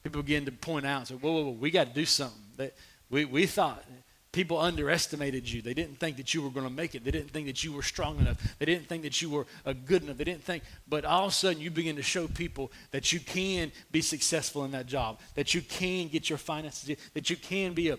[0.05, 2.41] People begin to point out say whoa whoa, whoa we got to do something.
[2.57, 2.71] They,
[3.11, 3.85] we, we thought
[4.33, 5.61] people underestimated you.
[5.61, 7.05] They didn't think that you were going to make it.
[7.05, 8.57] They didn't think that you were strong enough.
[8.59, 10.19] They didn't think that you were uh, good enough.
[10.19, 13.19] They didn't think, but all of a sudden you begin to show people that you
[13.19, 17.73] can be successful in that job, that you can get your finances, that you can
[17.73, 17.99] be a,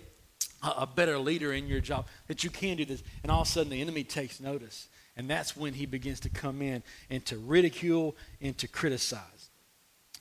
[0.64, 3.04] a better leader in your job, that you can do this.
[3.24, 4.88] And all of a sudden the enemy takes notice.
[5.18, 9.50] And that's when he begins to come in and to ridicule and to criticize.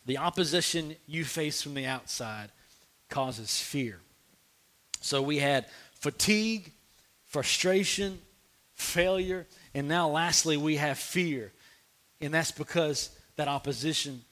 [0.07, 2.51] The opposition you face from the outside
[3.09, 4.01] causes fear.
[5.01, 5.67] So we had
[6.01, 6.73] fatigue,
[7.27, 8.19] frustration,
[8.75, 11.53] failure, and now lastly, we have fear.
[12.21, 14.23] And that's because that opposition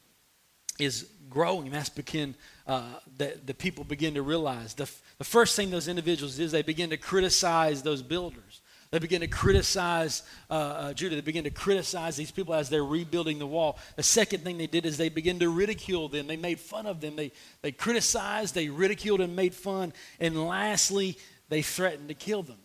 [0.79, 1.71] is growing.
[1.71, 2.35] That's begin,
[2.67, 2.83] uh,
[3.19, 4.75] that the people begin to realize.
[4.75, 8.61] The, the first thing those individuals is they begin to criticize those builders.
[8.91, 11.17] They begin to criticize uh, uh, Judah.
[11.17, 13.79] They begin to criticize these people as they're rebuilding the wall.
[13.97, 16.27] The second thing they did is they begin to ridicule them.
[16.27, 17.15] They made fun of them.
[17.15, 19.93] They, they criticized, they ridiculed, and made fun.
[20.21, 21.19] And lastly,
[21.49, 22.59] they threatened to kill them.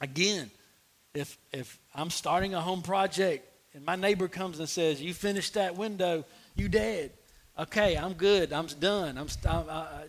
[0.00, 0.50] Again,
[1.14, 5.54] if, if I'm starting a home project and my neighbor comes and says, You finished
[5.54, 7.12] that window, you dead.
[7.58, 8.52] Okay, I'm good.
[8.52, 9.16] I'm done.
[9.16, 10.04] I'm, I, I,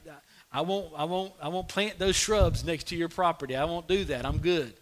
[0.52, 3.56] I, won't, I, won't, I won't plant those shrubs next to your property.
[3.56, 4.26] I won't do that.
[4.26, 4.74] I'm good.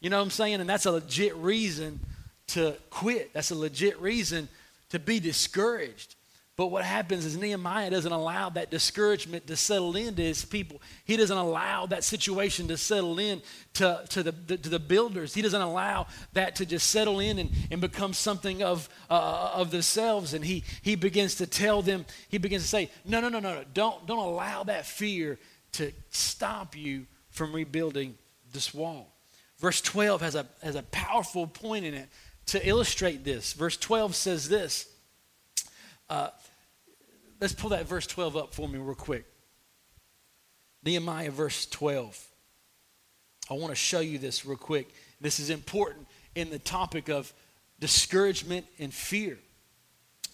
[0.00, 0.60] You know what I'm saying?
[0.60, 2.00] And that's a legit reason
[2.48, 3.34] to quit.
[3.34, 4.48] That's a legit reason
[4.90, 6.14] to be discouraged.
[6.56, 10.80] But what happens is Nehemiah doesn't allow that discouragement to settle into his people.
[11.04, 13.42] He doesn't allow that situation to settle in
[13.74, 15.34] to, to, the, to the builders.
[15.34, 19.72] He doesn't allow that to just settle in and, and become something of, uh, of
[19.72, 20.32] themselves.
[20.32, 23.54] And he, he begins to tell them, he begins to say, no, no, no, no,
[23.56, 23.64] no.
[23.74, 25.40] Don't, don't allow that fear
[25.72, 28.16] to stop you from rebuilding
[28.52, 29.12] this wall.
[29.58, 32.08] Verse 12 has a, has a powerful point in it
[32.46, 33.54] to illustrate this.
[33.54, 34.88] Verse 12 says this.
[36.14, 36.30] Uh,
[37.40, 39.24] let's pull that verse 12 up for me real quick.
[40.84, 42.28] Nehemiah, verse 12.
[43.50, 44.94] I want to show you this real quick.
[45.20, 47.32] This is important in the topic of
[47.80, 49.38] discouragement and fear.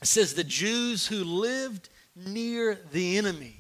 [0.03, 3.57] It says, The Jews who lived near the enemy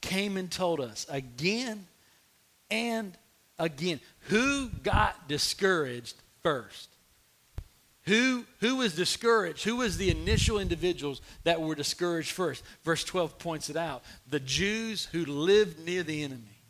[0.00, 1.84] came and told us again
[2.70, 3.18] and
[3.58, 3.98] again.
[4.28, 6.90] Who got discouraged first?
[8.04, 9.64] Who, who was discouraged?
[9.64, 12.64] Who was the initial individuals that were discouraged first?
[12.82, 14.02] Verse 12 points it out.
[14.28, 16.62] The Jews who lived near the enemy.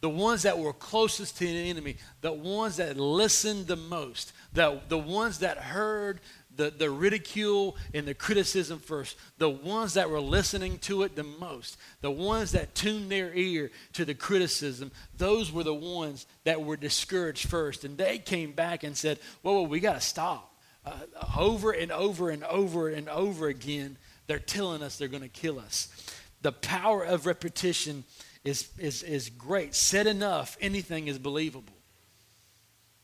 [0.00, 4.80] The ones that were closest to the enemy, the ones that listened the most, the,
[4.88, 6.20] the ones that heard
[6.56, 11.24] the, the ridicule and the criticism first, the ones that were listening to it the
[11.24, 16.62] most, the ones that tuned their ear to the criticism, those were the ones that
[16.62, 17.84] were discouraged first.
[17.84, 20.53] And they came back and said, Whoa, whoa we got to stop.
[20.84, 20.92] Uh,
[21.38, 25.58] over and over and over and over again, they're telling us they're going to kill
[25.58, 25.88] us.
[26.42, 28.04] The power of repetition
[28.44, 29.74] is, is, is great.
[29.74, 31.74] Said enough, anything is believable.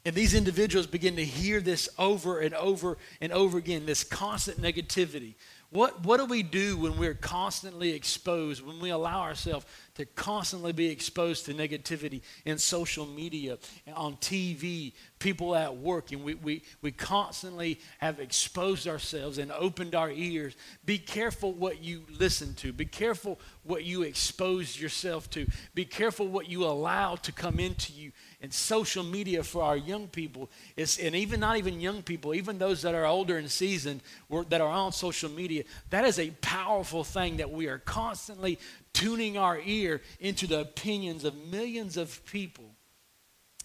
[0.04, 4.60] And these individuals begin to hear this over and over and over again, this constant
[4.60, 5.34] negativity.
[5.70, 9.66] What, what do we do when we're constantly exposed, when we allow ourselves
[10.00, 13.58] to constantly be exposed to negativity in social media,
[13.94, 19.94] on TV, people at work, and we, we, we constantly have exposed ourselves and opened
[19.94, 20.56] our ears?
[20.86, 22.72] Be careful what you listen to.
[22.72, 25.46] Be careful what you expose yourself to.
[25.74, 30.08] Be careful what you allow to come into you and social media for our young
[30.08, 34.00] people is, and even not even young people, even those that are older and seasoned
[34.48, 38.58] that are on social media, that is a powerful thing that we are constantly
[38.92, 42.74] tuning our ear into the opinions of millions of people.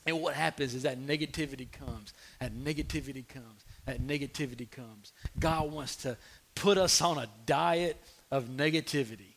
[0.06, 5.14] And what happens is that negativity comes, that negativity comes, that negativity comes.
[5.40, 6.18] God wants to
[6.54, 7.98] put us on a diet
[8.32, 9.34] of negativity.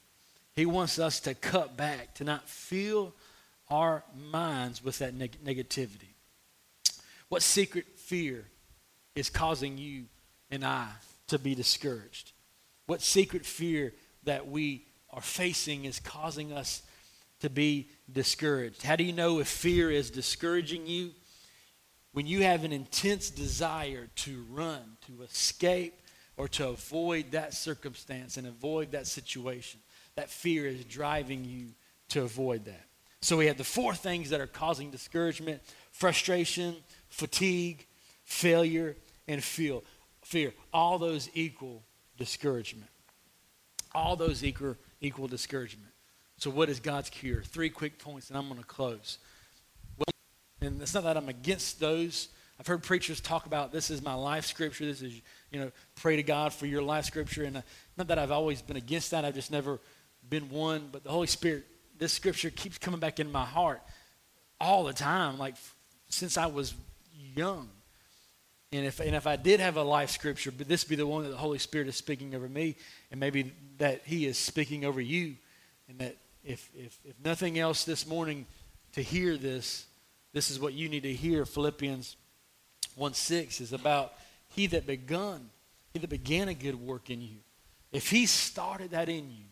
[0.55, 3.15] He wants us to cut back, to not fill
[3.71, 6.15] our minds with that neg- negativity.
[7.29, 8.45] What secret fear
[9.15, 10.05] is causing you
[10.51, 10.89] and I
[11.29, 12.33] to be discouraged?
[12.87, 13.93] What secret fear
[14.25, 16.83] that we are facing is causing us
[17.41, 18.83] to be discouraged?
[18.83, 21.13] How do you know if fear is discouraging you?
[22.13, 25.95] When you have an intense desire to run, to escape,
[26.37, 29.81] or to avoid that circumstance and avoid that situation,
[30.15, 31.67] that fear is driving you
[32.09, 32.87] to avoid that.
[33.21, 36.77] So we have the four things that are causing discouragement frustration,
[37.09, 37.85] fatigue,
[38.25, 38.97] failure,
[39.27, 39.83] and feel,
[40.23, 40.53] fear.
[40.73, 41.83] All those equal
[42.17, 42.91] discouragement.
[43.95, 45.91] All those equal, equal discouragement.
[46.37, 47.43] So, what is God's cure?
[47.43, 49.19] Three quick points, and I'm going to close.
[49.97, 50.07] Well,
[50.61, 52.29] and it's not that I'm against those.
[52.61, 54.85] I've heard preachers talk about this is my life scripture.
[54.85, 55.21] This is,
[55.53, 57.45] you know, pray to God for your life scripture.
[57.45, 57.63] And uh,
[57.97, 59.25] not that I've always been against that.
[59.25, 59.79] I've just never
[60.29, 60.89] been one.
[60.91, 61.65] But the Holy Spirit
[61.99, 63.83] this scripture keeps coming back in my heart
[64.61, 65.57] all the time, like
[66.09, 66.75] since I was
[67.35, 67.69] young.
[68.73, 71.23] And if, and if I did have a life scripture, but this be the one
[71.23, 72.77] that the Holy Spirit is speaking over me,
[73.11, 75.37] and maybe that He is speaking over you,
[75.89, 78.47] and that if, if, if nothing else this morning
[78.93, 79.87] to hear this,
[80.35, 81.47] this is what you need to hear.
[81.47, 82.17] Philippians
[82.97, 84.13] 1 6 is about
[84.51, 85.49] He that begun,
[85.95, 87.37] He that began a good work in you.
[87.91, 89.45] If He started that in you,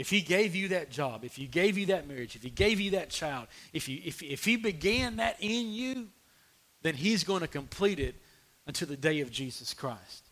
[0.00, 2.80] if he gave you that job, if he gave you that marriage, if he gave
[2.80, 6.08] you that child, if, you, if, if he began that in you,
[6.80, 8.14] then he's going to complete it
[8.70, 10.22] until the day of Jesus Christ.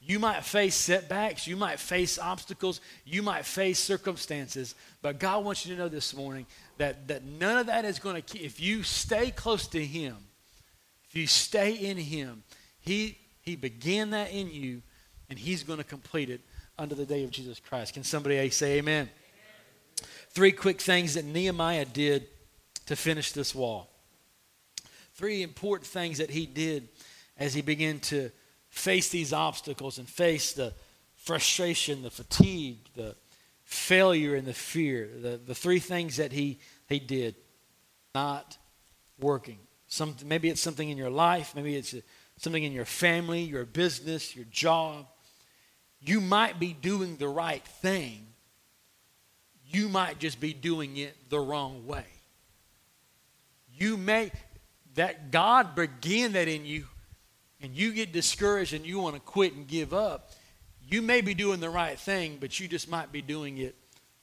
[0.00, 5.64] You might face setbacks, you might face obstacles, you might face circumstances, but God wants
[5.64, 6.46] you to know this morning
[6.78, 10.16] that, that none of that is going to keep, if you stay close to him,
[11.08, 12.42] if you stay in him,
[12.80, 14.82] he, he began that in you,
[15.30, 16.40] and he's going to complete it
[16.76, 17.94] under the day of Jesus Christ.
[17.94, 19.02] Can somebody say amen?
[19.02, 20.08] amen?
[20.30, 22.26] Three quick things that Nehemiah did
[22.86, 23.90] to finish this wall.
[25.14, 26.88] Three important things that he did
[27.38, 28.30] as he began to
[28.68, 30.72] face these obstacles and face the
[31.16, 33.14] frustration, the fatigue, the
[33.64, 35.08] failure, and the fear.
[35.20, 36.58] The, the three things that he,
[36.88, 37.34] he did
[38.14, 38.56] not
[39.20, 39.58] working.
[39.88, 41.94] Some, maybe it's something in your life, maybe it's
[42.38, 45.06] something in your family, your business, your job
[46.00, 48.26] you might be doing the right thing,
[49.68, 52.04] you might just be doing it the wrong way.
[53.74, 54.30] You may,
[54.94, 56.86] that God began that in you,
[57.60, 60.30] and you get discouraged and you want to quit and give up.
[60.88, 63.74] You may be doing the right thing, but you just might be doing it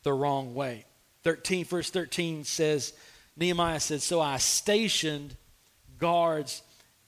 [0.04, 0.86] the wrong way.
[1.24, 2.94] 13, verse 13 says,
[3.36, 5.36] Nehemiah said, So I stationed
[5.98, 6.62] guards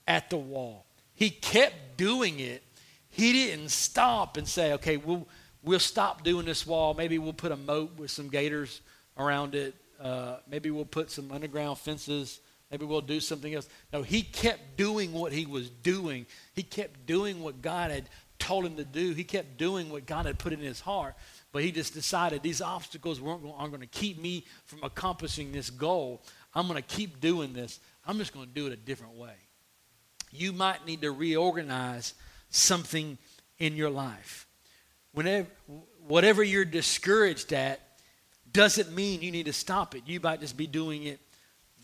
[0.06, 0.86] at the wall.
[1.14, 2.62] He kept doing it
[3.16, 5.26] he didn't stop and say, okay, we'll,
[5.62, 6.92] we'll stop doing this wall.
[6.92, 8.82] Maybe we'll put a moat with some gators
[9.16, 9.74] around it.
[9.98, 12.40] Uh, maybe we'll put some underground fences.
[12.70, 13.68] Maybe we'll do something else.
[13.92, 16.26] No, he kept doing what he was doing.
[16.52, 18.08] He kept doing what God had
[18.38, 19.12] told him to do.
[19.12, 21.14] He kept doing what God had put in his heart.
[21.52, 25.52] But he just decided these obstacles weren't going, aren't going to keep me from accomplishing
[25.52, 26.22] this goal.
[26.54, 27.78] I'm going to keep doing this.
[28.04, 29.34] I'm just going to do it a different way.
[30.32, 32.14] You might need to reorganize
[32.50, 33.16] something
[33.58, 34.46] in your life.
[35.12, 35.46] Whenever,
[36.06, 37.80] whatever you're discouraged at
[38.52, 40.02] doesn't mean you need to stop it.
[40.06, 41.20] You might just be doing it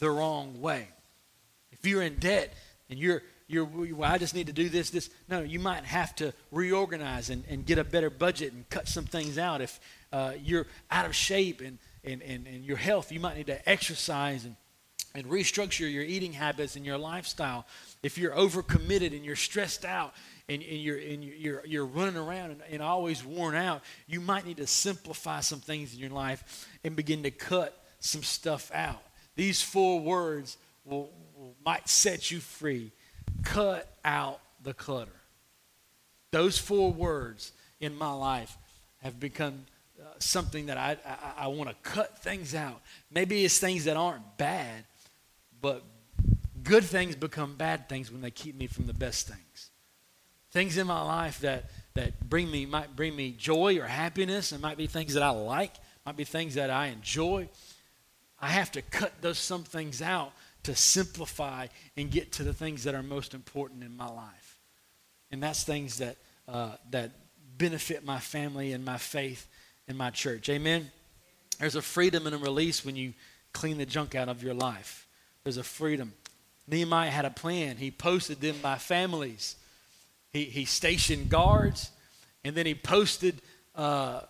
[0.03, 0.89] the wrong way.
[1.71, 2.53] If you're in debt
[2.91, 5.09] and you're, you're well, I just need to do this, this.
[5.29, 9.05] No, you might have to reorganize and, and get a better budget and cut some
[9.05, 9.61] things out.
[9.61, 9.79] If
[10.13, 13.69] uh, you're out of shape and, and, and, and your health, you might need to
[13.69, 14.57] exercise and,
[15.15, 17.65] and restructure your eating habits and your lifestyle.
[18.03, 20.15] If you're overcommitted and you're stressed out,
[20.49, 24.45] and, and, you're, and you're, you're running around and, and always worn out, you might
[24.45, 29.01] need to simplify some things in your life and begin to cut some stuff out.
[29.35, 32.93] These four words will, will, might set you free.
[33.43, 35.11] Cut out the clutter.
[36.31, 38.57] Those four words in my life
[39.03, 39.67] have become
[40.01, 42.81] uh, something that I, I, I want to cut things out.
[43.11, 44.85] Maybe it's things that aren't bad,
[45.61, 45.83] but
[46.63, 49.71] good things become bad things when they keep me from the best things.
[50.51, 54.61] Things in my life that, that bring me might bring me joy or happiness, and
[54.61, 55.73] might be things that I like,
[56.05, 57.49] might be things that I enjoy.
[58.43, 60.33] I have to cut those some things out
[60.65, 64.59] to simplify and get to the things that are most important in my life.
[65.31, 66.17] And that's things that,
[66.49, 67.13] uh, that
[67.57, 69.47] benefit my family and my faith
[69.87, 70.49] and my church.
[70.49, 70.91] Amen?
[71.59, 73.15] There's a freedom and a release when you
[73.53, 75.07] clean the junk out of your life.
[75.45, 76.13] There's a freedom.
[76.67, 77.77] Nehemiah had a plan.
[77.77, 79.57] He posted them by families.
[80.33, 81.91] He, he stationed guards,
[82.45, 83.41] and then he posted
[83.75, 84.23] uh,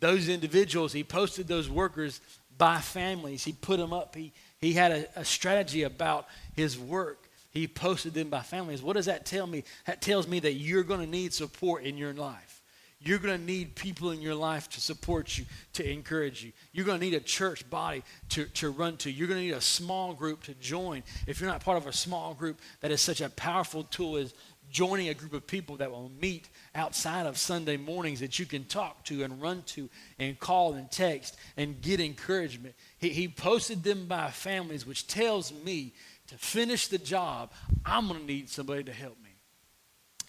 [0.00, 2.20] those individuals, he posted those workers
[2.58, 3.44] by families.
[3.44, 4.14] He put them up.
[4.14, 7.28] He, he had a, a strategy about his work.
[7.50, 8.82] He posted them by families.
[8.82, 9.64] What does that tell me?
[9.86, 12.62] That tells me that you're going to need support in your life.
[13.04, 16.52] You're going to need people in your life to support you, to encourage you.
[16.72, 19.10] You're going to need a church body to, to run to.
[19.10, 21.02] You're going to need a small group to join.
[21.26, 24.34] If you're not part of a small group, that is such a powerful tool as
[24.72, 28.64] joining a group of people that will meet outside of Sunday mornings that you can
[28.64, 32.74] talk to and run to and call and text and get encouragement.
[32.98, 35.92] He, he posted them by families, which tells me
[36.28, 37.52] to finish the job,
[37.84, 39.30] I'm going to need somebody to help me.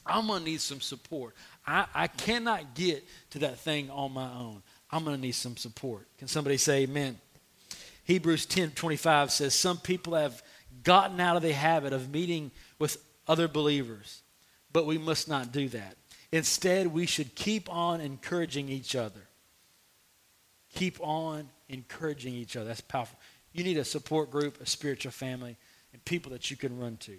[0.06, 1.34] I'm going to need some support.
[1.66, 4.62] I, I cannot get to that thing on my own.
[4.92, 6.08] I'm going to need some support.
[6.18, 7.18] Can somebody say amen?
[8.04, 10.44] Hebrews 10 25 says, Some people have
[10.84, 14.24] gotten out of the habit of meeting with other believers
[14.74, 15.96] but we must not do that.
[16.32, 19.22] Instead, we should keep on encouraging each other.
[20.74, 22.66] Keep on encouraging each other.
[22.66, 23.20] That's powerful.
[23.54, 25.58] You need a support group, a spiritual family,
[25.94, 27.18] and people that you can run to.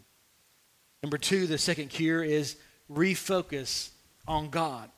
[1.02, 2.56] Number two, the second cure is
[2.90, 3.90] refocus
[4.26, 4.90] on God.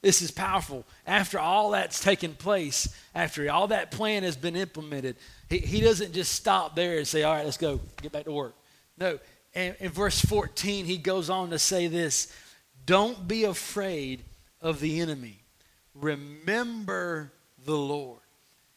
[0.00, 0.84] This is powerful.
[1.06, 5.16] After all that's taken place, after all that plan has been implemented,
[5.48, 8.32] he, he doesn't just stop there and say, All right, let's go, get back to
[8.32, 8.54] work.
[8.98, 9.18] No,
[9.54, 12.32] and in verse 14, he goes on to say this
[12.86, 14.24] Don't be afraid
[14.60, 15.42] of the enemy.
[15.94, 17.32] Remember
[17.64, 18.20] the Lord.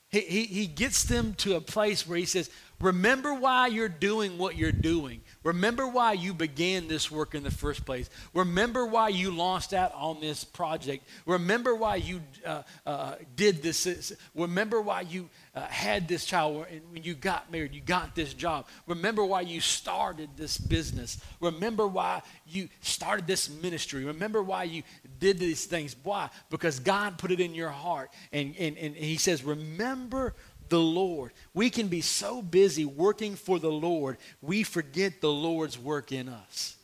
[0.09, 2.49] He, he, he gets them to a place where he says,
[2.79, 5.21] Remember why you're doing what you're doing.
[5.45, 8.09] Remember why you began this work in the first place.
[8.33, 11.07] Remember why you launched out on this project.
[11.27, 14.11] Remember why you uh, uh, did this.
[14.33, 18.65] Remember why you uh, had this child when you got married, you got this job.
[18.87, 21.19] Remember why you started this business.
[21.39, 24.03] Remember why you started this ministry.
[24.03, 24.81] Remember why you
[25.19, 25.95] did these things.
[26.01, 26.31] Why?
[26.49, 28.09] Because God put it in your heart.
[28.33, 30.33] And, and, and He says, Remember
[30.69, 31.31] the Lord.
[31.53, 36.29] We can be so busy working for the Lord, we forget the Lord's work in
[36.29, 36.75] us.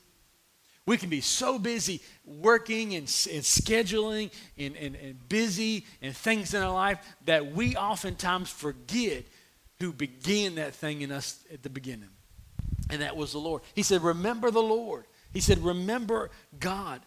[0.86, 6.54] We can be so busy working and, and scheduling and, and, and busy and things
[6.54, 9.26] in our life that we oftentimes forget
[9.80, 12.10] who began that thing in us at the beginning.
[12.90, 13.62] And that was the Lord.
[13.74, 15.06] He said, Remember the Lord.
[15.34, 16.30] He said, Remember
[16.60, 17.02] God.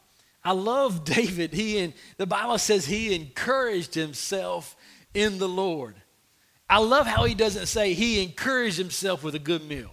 [0.45, 1.53] I love David.
[1.53, 4.77] He and the Bible says he encouraged himself
[5.15, 5.95] in the Lord.
[6.69, 9.91] I love how he doesn't say he encouraged himself with a good meal.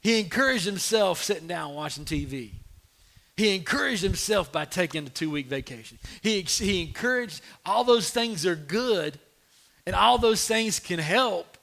[0.00, 2.50] He encouraged himself sitting down watching TV.
[3.36, 5.98] He encouraged himself by taking a two week vacation.
[6.22, 9.18] He, he encouraged all those things are good
[9.84, 11.58] and all those things can help.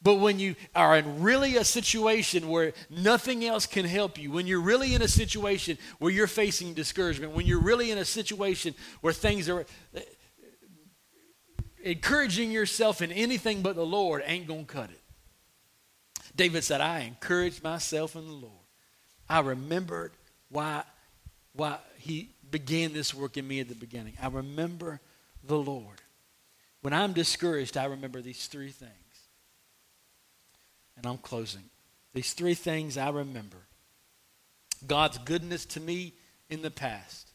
[0.00, 4.46] But when you are in really a situation where nothing else can help you, when
[4.46, 8.74] you're really in a situation where you're facing discouragement, when you're really in a situation
[9.00, 9.66] where things are
[11.82, 15.00] encouraging yourself in anything but the Lord ain't going to cut it.
[16.34, 18.52] David said, I encouraged myself in the Lord.
[19.28, 20.12] I remembered
[20.48, 20.84] why,
[21.52, 24.14] why he began this work in me at the beginning.
[24.22, 25.00] I remember
[25.44, 26.00] the Lord.
[26.80, 28.92] When I'm discouraged, I remember these three things.
[30.96, 31.64] And I'm closing.
[32.14, 33.58] These three things I remember
[34.86, 36.14] God's goodness to me
[36.48, 37.32] in the past.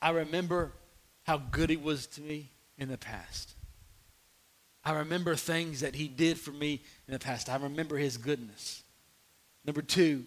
[0.00, 0.72] I remember
[1.24, 3.54] how good He was to me in the past.
[4.84, 7.48] I remember things that he did for me in the past.
[7.48, 8.82] I remember his goodness.
[9.64, 10.24] Number two,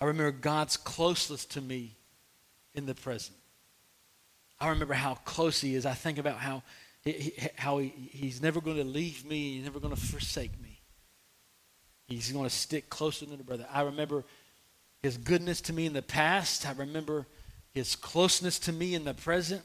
[0.00, 1.94] I remember God's closeness to me
[2.74, 3.36] in the present.
[4.58, 5.84] I remember how close he is.
[5.84, 6.62] I think about how,
[7.04, 10.80] he, how he, he's never going to leave me, he's never going to forsake me.
[12.06, 13.66] He's going to stick closer than a brother.
[13.72, 14.24] I remember
[15.02, 16.66] his goodness to me in the past.
[16.66, 17.26] I remember
[17.72, 19.62] his closeness to me in the present.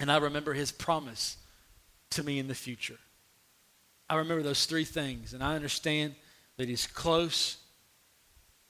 [0.00, 1.36] And I remember his promise
[2.10, 2.98] to me in the future.
[4.08, 6.14] I remember those three things, and I understand
[6.56, 7.56] that he's close,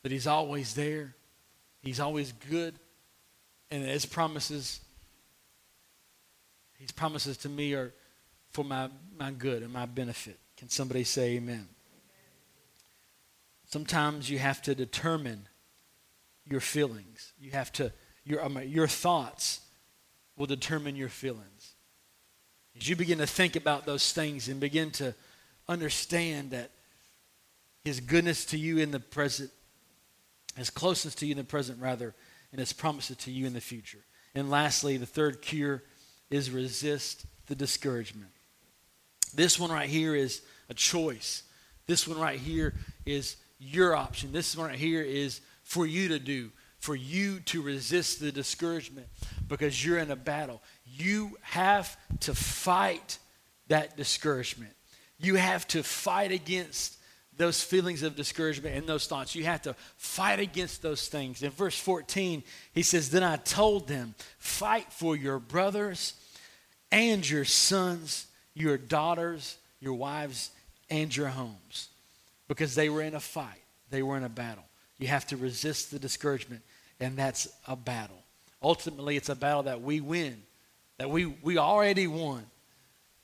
[0.03, 1.15] that he's always there,
[1.81, 2.75] he's always good,
[3.71, 4.81] and his promises,
[6.79, 7.93] his promises to me are
[8.51, 10.39] for my, my good and my benefit.
[10.57, 11.67] Can somebody say amen?
[13.67, 15.49] Sometimes you have to determine
[16.45, 17.33] your feelings.
[17.41, 17.93] You have to,
[18.25, 19.61] your, your thoughts
[20.37, 21.75] will determine your feelings.
[22.77, 25.15] As you begin to think about those things and begin to
[25.69, 26.71] understand that
[27.85, 29.51] His goodness to you in the present,
[30.57, 32.15] His closeness to you in the present, rather,
[32.51, 34.05] and His promises to you in the future.
[34.35, 35.83] And lastly, the third cure
[36.31, 38.31] is resist the discouragement.
[39.35, 41.43] This one right here is a choice.
[41.87, 42.75] This one right here
[43.05, 44.33] is your option.
[44.33, 46.51] This one right here is for you to do,
[46.85, 49.07] for you to resist the discouragement
[49.49, 50.61] because you're in a battle.
[50.85, 53.17] You have to fight
[53.69, 54.75] that discouragement.
[55.19, 56.99] You have to fight against
[57.39, 59.35] those feelings of discouragement and those thoughts.
[59.35, 61.43] You have to fight against those things.
[61.43, 62.43] In verse 14,
[62.75, 66.13] he says, Then I told them, fight for your brothers
[66.93, 70.51] and your sons, your daughters, your wives,
[70.91, 71.89] and your homes.
[72.47, 74.65] Because they were in a fight, they were in a battle.
[74.99, 76.63] You have to resist the discouragement,
[77.05, 78.23] and that's a battle.
[78.63, 80.43] Ultimately, it's a battle that we win,
[80.99, 82.47] that we, we already won.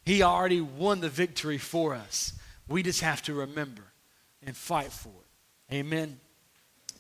[0.05, 2.35] He already won the victory for us.
[2.69, 3.83] We just have to remember
[4.45, 5.75] and fight for it.
[5.75, 6.21] Amen.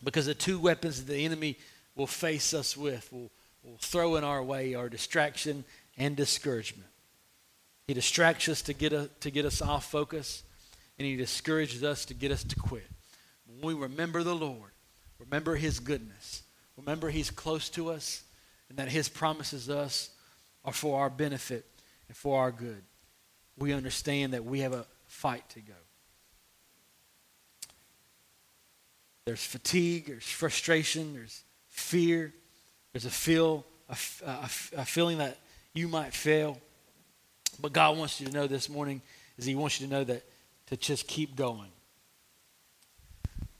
[0.02, 1.58] Because the two weapons that the enemy
[1.94, 3.30] will face us with will,
[3.62, 5.64] will throw in our way are distraction
[5.98, 6.88] and discouragement.
[7.86, 10.44] He distracts us to get, a, to get us off focus,
[10.98, 12.86] and he discourages us to get us to quit.
[13.46, 14.70] When we remember the Lord,
[15.18, 16.42] remember his goodness,
[16.80, 18.22] remember he's close to us,
[18.68, 20.10] and that his promises us
[20.64, 21.66] are for our benefit
[22.08, 22.82] and for our good.
[23.58, 25.74] We understand that we have a fight to go.
[29.24, 32.32] There's fatigue, there's frustration, there's fear,
[32.92, 35.38] there's a feel, a, a, a feeling that
[35.72, 36.58] you might fail.
[37.60, 39.02] But God wants you to know this morning
[39.36, 40.24] is He wants you to know that
[40.66, 41.70] to just keep going.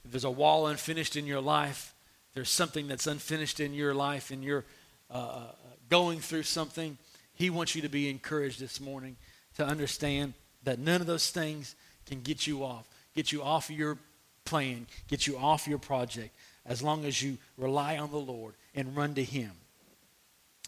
[0.04, 1.94] If there's a wall unfinished in your life,
[2.34, 4.64] there's something that's unfinished in your life, and you're
[5.10, 5.42] uh, uh,
[5.88, 6.96] going through something,
[7.34, 9.16] He wants you to be encouraged this morning
[9.56, 11.74] to understand that none of those things
[12.06, 13.98] can get you off, get you off your
[14.44, 16.34] plan, get you off your project,
[16.66, 19.50] as long as you rely on the Lord and run to Him.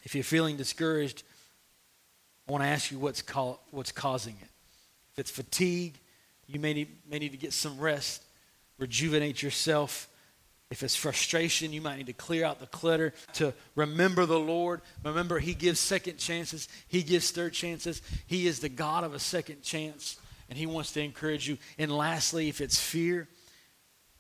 [0.05, 1.23] If you're feeling discouraged,
[2.49, 4.49] I want to ask you what's, call, what's causing it.
[5.13, 5.95] If it's fatigue,
[6.47, 8.25] you may need, may need to get some rest,
[8.79, 10.09] rejuvenate yourself.
[10.73, 14.81] If it's frustration, you might need to clear out the clutter, to remember the Lord.
[15.05, 18.01] Remember, He gives second chances, He gives third chances.
[18.27, 20.17] He is the God of a second chance,
[20.49, 21.59] and He wants to encourage you.
[21.79, 23.29] And lastly, if it's fear,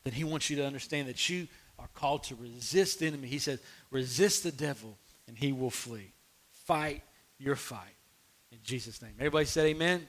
[0.04, 1.48] then He wants you to understand that you
[1.78, 3.28] are called to resist the enemy.
[3.28, 3.58] He says,
[3.90, 6.12] resist the devil, and he will flee.
[6.66, 7.02] Fight
[7.38, 7.96] your fight.
[8.50, 9.12] In Jesus' name.
[9.18, 9.96] Everybody said amen?
[9.96, 10.08] amen?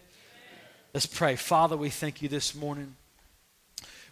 [0.94, 1.38] Let's pray.
[1.38, 2.98] Father, we thank you this morning.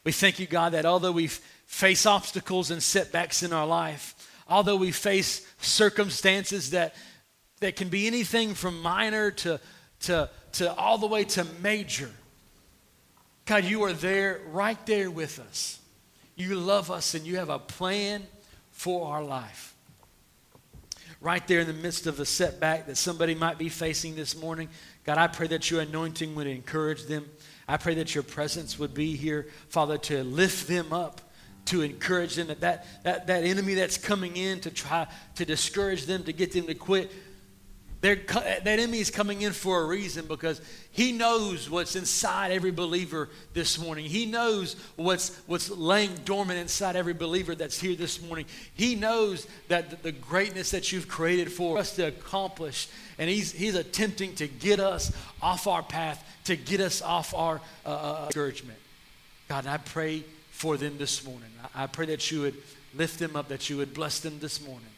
[0.04, 4.16] We thank you, God, that although we face obstacles and setbacks in our life,
[4.48, 6.96] although we face circumstances that,
[7.60, 9.60] that can be anything from minor to,
[10.02, 12.10] to, to all the way to major,
[13.46, 15.80] God, you are there, right there with us.
[16.36, 18.24] You love us and you have a plan
[18.72, 19.72] for our life
[21.22, 24.68] right there in the midst of a setback that somebody might be facing this morning.
[25.06, 27.30] God, I pray that your anointing would encourage them.
[27.68, 31.22] I pray that your presence would be here, Father, to lift them up,
[31.66, 32.48] to encourage them.
[32.48, 36.52] That, that, that, that enemy that's coming in to try to discourage them, to get
[36.52, 37.12] them to quit,
[38.02, 40.60] they're, that enemy is coming in for a reason because
[40.92, 44.06] he knows what's inside every believer this morning.
[44.06, 48.46] He knows what's, what's laying dormant inside every believer that's here this morning.
[48.74, 52.88] He knows that the greatness that you've created for us to accomplish.
[53.20, 57.62] And he's, he's attempting to get us off our path, to get us off our
[57.86, 58.80] uh, uh, uh discouragement.
[59.48, 61.50] God, I pray for them this morning.
[61.76, 62.56] I, I pray that you would
[62.96, 64.91] lift them up, that you would bless them this morning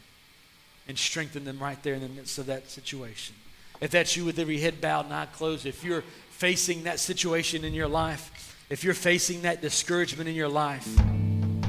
[0.88, 3.34] and strengthen them right there in the midst of that situation.
[3.80, 7.64] If that's you with every head bowed and eye closed, if you're facing that situation
[7.64, 10.88] in your life, if you're facing that discouragement in your life,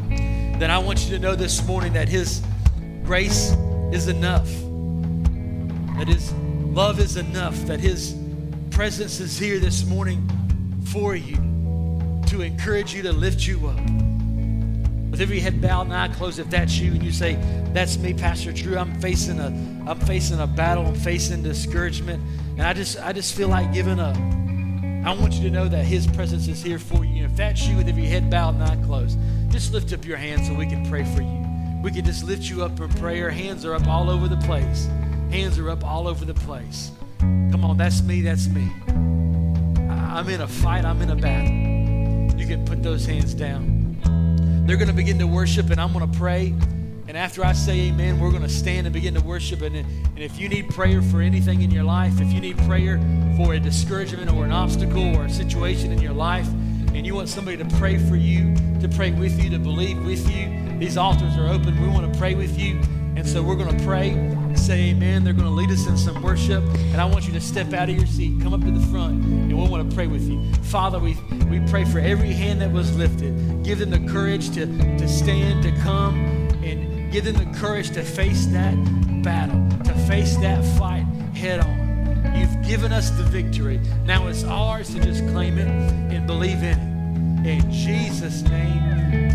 [0.08, 2.42] then I want you to know this morning that His
[3.04, 3.52] grace
[3.92, 4.48] is enough,
[5.98, 8.16] that His love is enough, that His
[8.72, 10.30] presence is here this morning
[10.86, 11.36] for you
[12.28, 14.15] to encourage you, to lift you up.
[15.16, 17.36] With every head bowed and eye closed, if that's you and you say,
[17.72, 19.46] That's me, Pastor Drew, I'm facing a
[19.90, 22.22] I'm facing a battle, I'm facing discouragement,
[22.58, 24.18] and I just I just feel like giving up.
[24.18, 27.24] I want you to know that His presence is here for you.
[27.24, 29.18] And if that's you with every head bowed and eye closed,
[29.52, 31.46] just lift up your hands so we can pray for you.
[31.82, 33.30] We can just lift you up in prayer.
[33.30, 34.90] Hands are up all over the place.
[35.32, 36.92] Hands are up all over the place.
[37.20, 38.70] Come on, that's me, that's me.
[39.88, 42.38] I'm in a fight, I'm in a battle.
[42.38, 43.75] You can put those hands down.
[44.66, 46.48] They're going to begin to worship, and I'm going to pray.
[47.08, 49.62] And after I say amen, we're going to stand and begin to worship.
[49.62, 53.00] And, and if you need prayer for anything in your life, if you need prayer
[53.38, 57.30] for a discouragement or an obstacle or a situation in your life, and you want
[57.30, 61.38] somebody to pray for you, to pray with you, to believe with you, these altars
[61.38, 61.80] are open.
[61.80, 62.82] We want to pray with you.
[63.16, 64.12] And so we're going to pray,
[64.56, 65.24] say amen.
[65.24, 66.64] They're going to lead us in some worship.
[66.64, 69.24] And I want you to step out of your seat, come up to the front,
[69.24, 70.54] and we want to pray with you.
[70.64, 71.18] Father, we,
[71.50, 73.64] we pray for every hand that was lifted.
[73.64, 76.16] Give them the courage to, to stand, to come,
[76.64, 78.76] and give them the courage to face that
[79.24, 82.36] battle, to face that fight head on.
[82.36, 83.80] You've given us the victory.
[84.06, 86.96] Now it's ours to just claim it and believe in it.
[87.48, 88.84] In Jesus' name,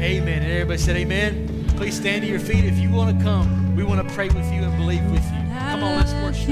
[0.01, 0.43] amen.
[0.43, 1.50] And everybody said amen.
[1.81, 3.75] Please stand to your feet if you want to come.
[3.75, 5.49] We want to pray with you and believe with you.
[5.49, 6.51] Come on, let's worship.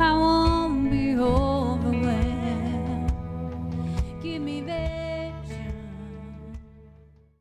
[0.00, 0.90] I won't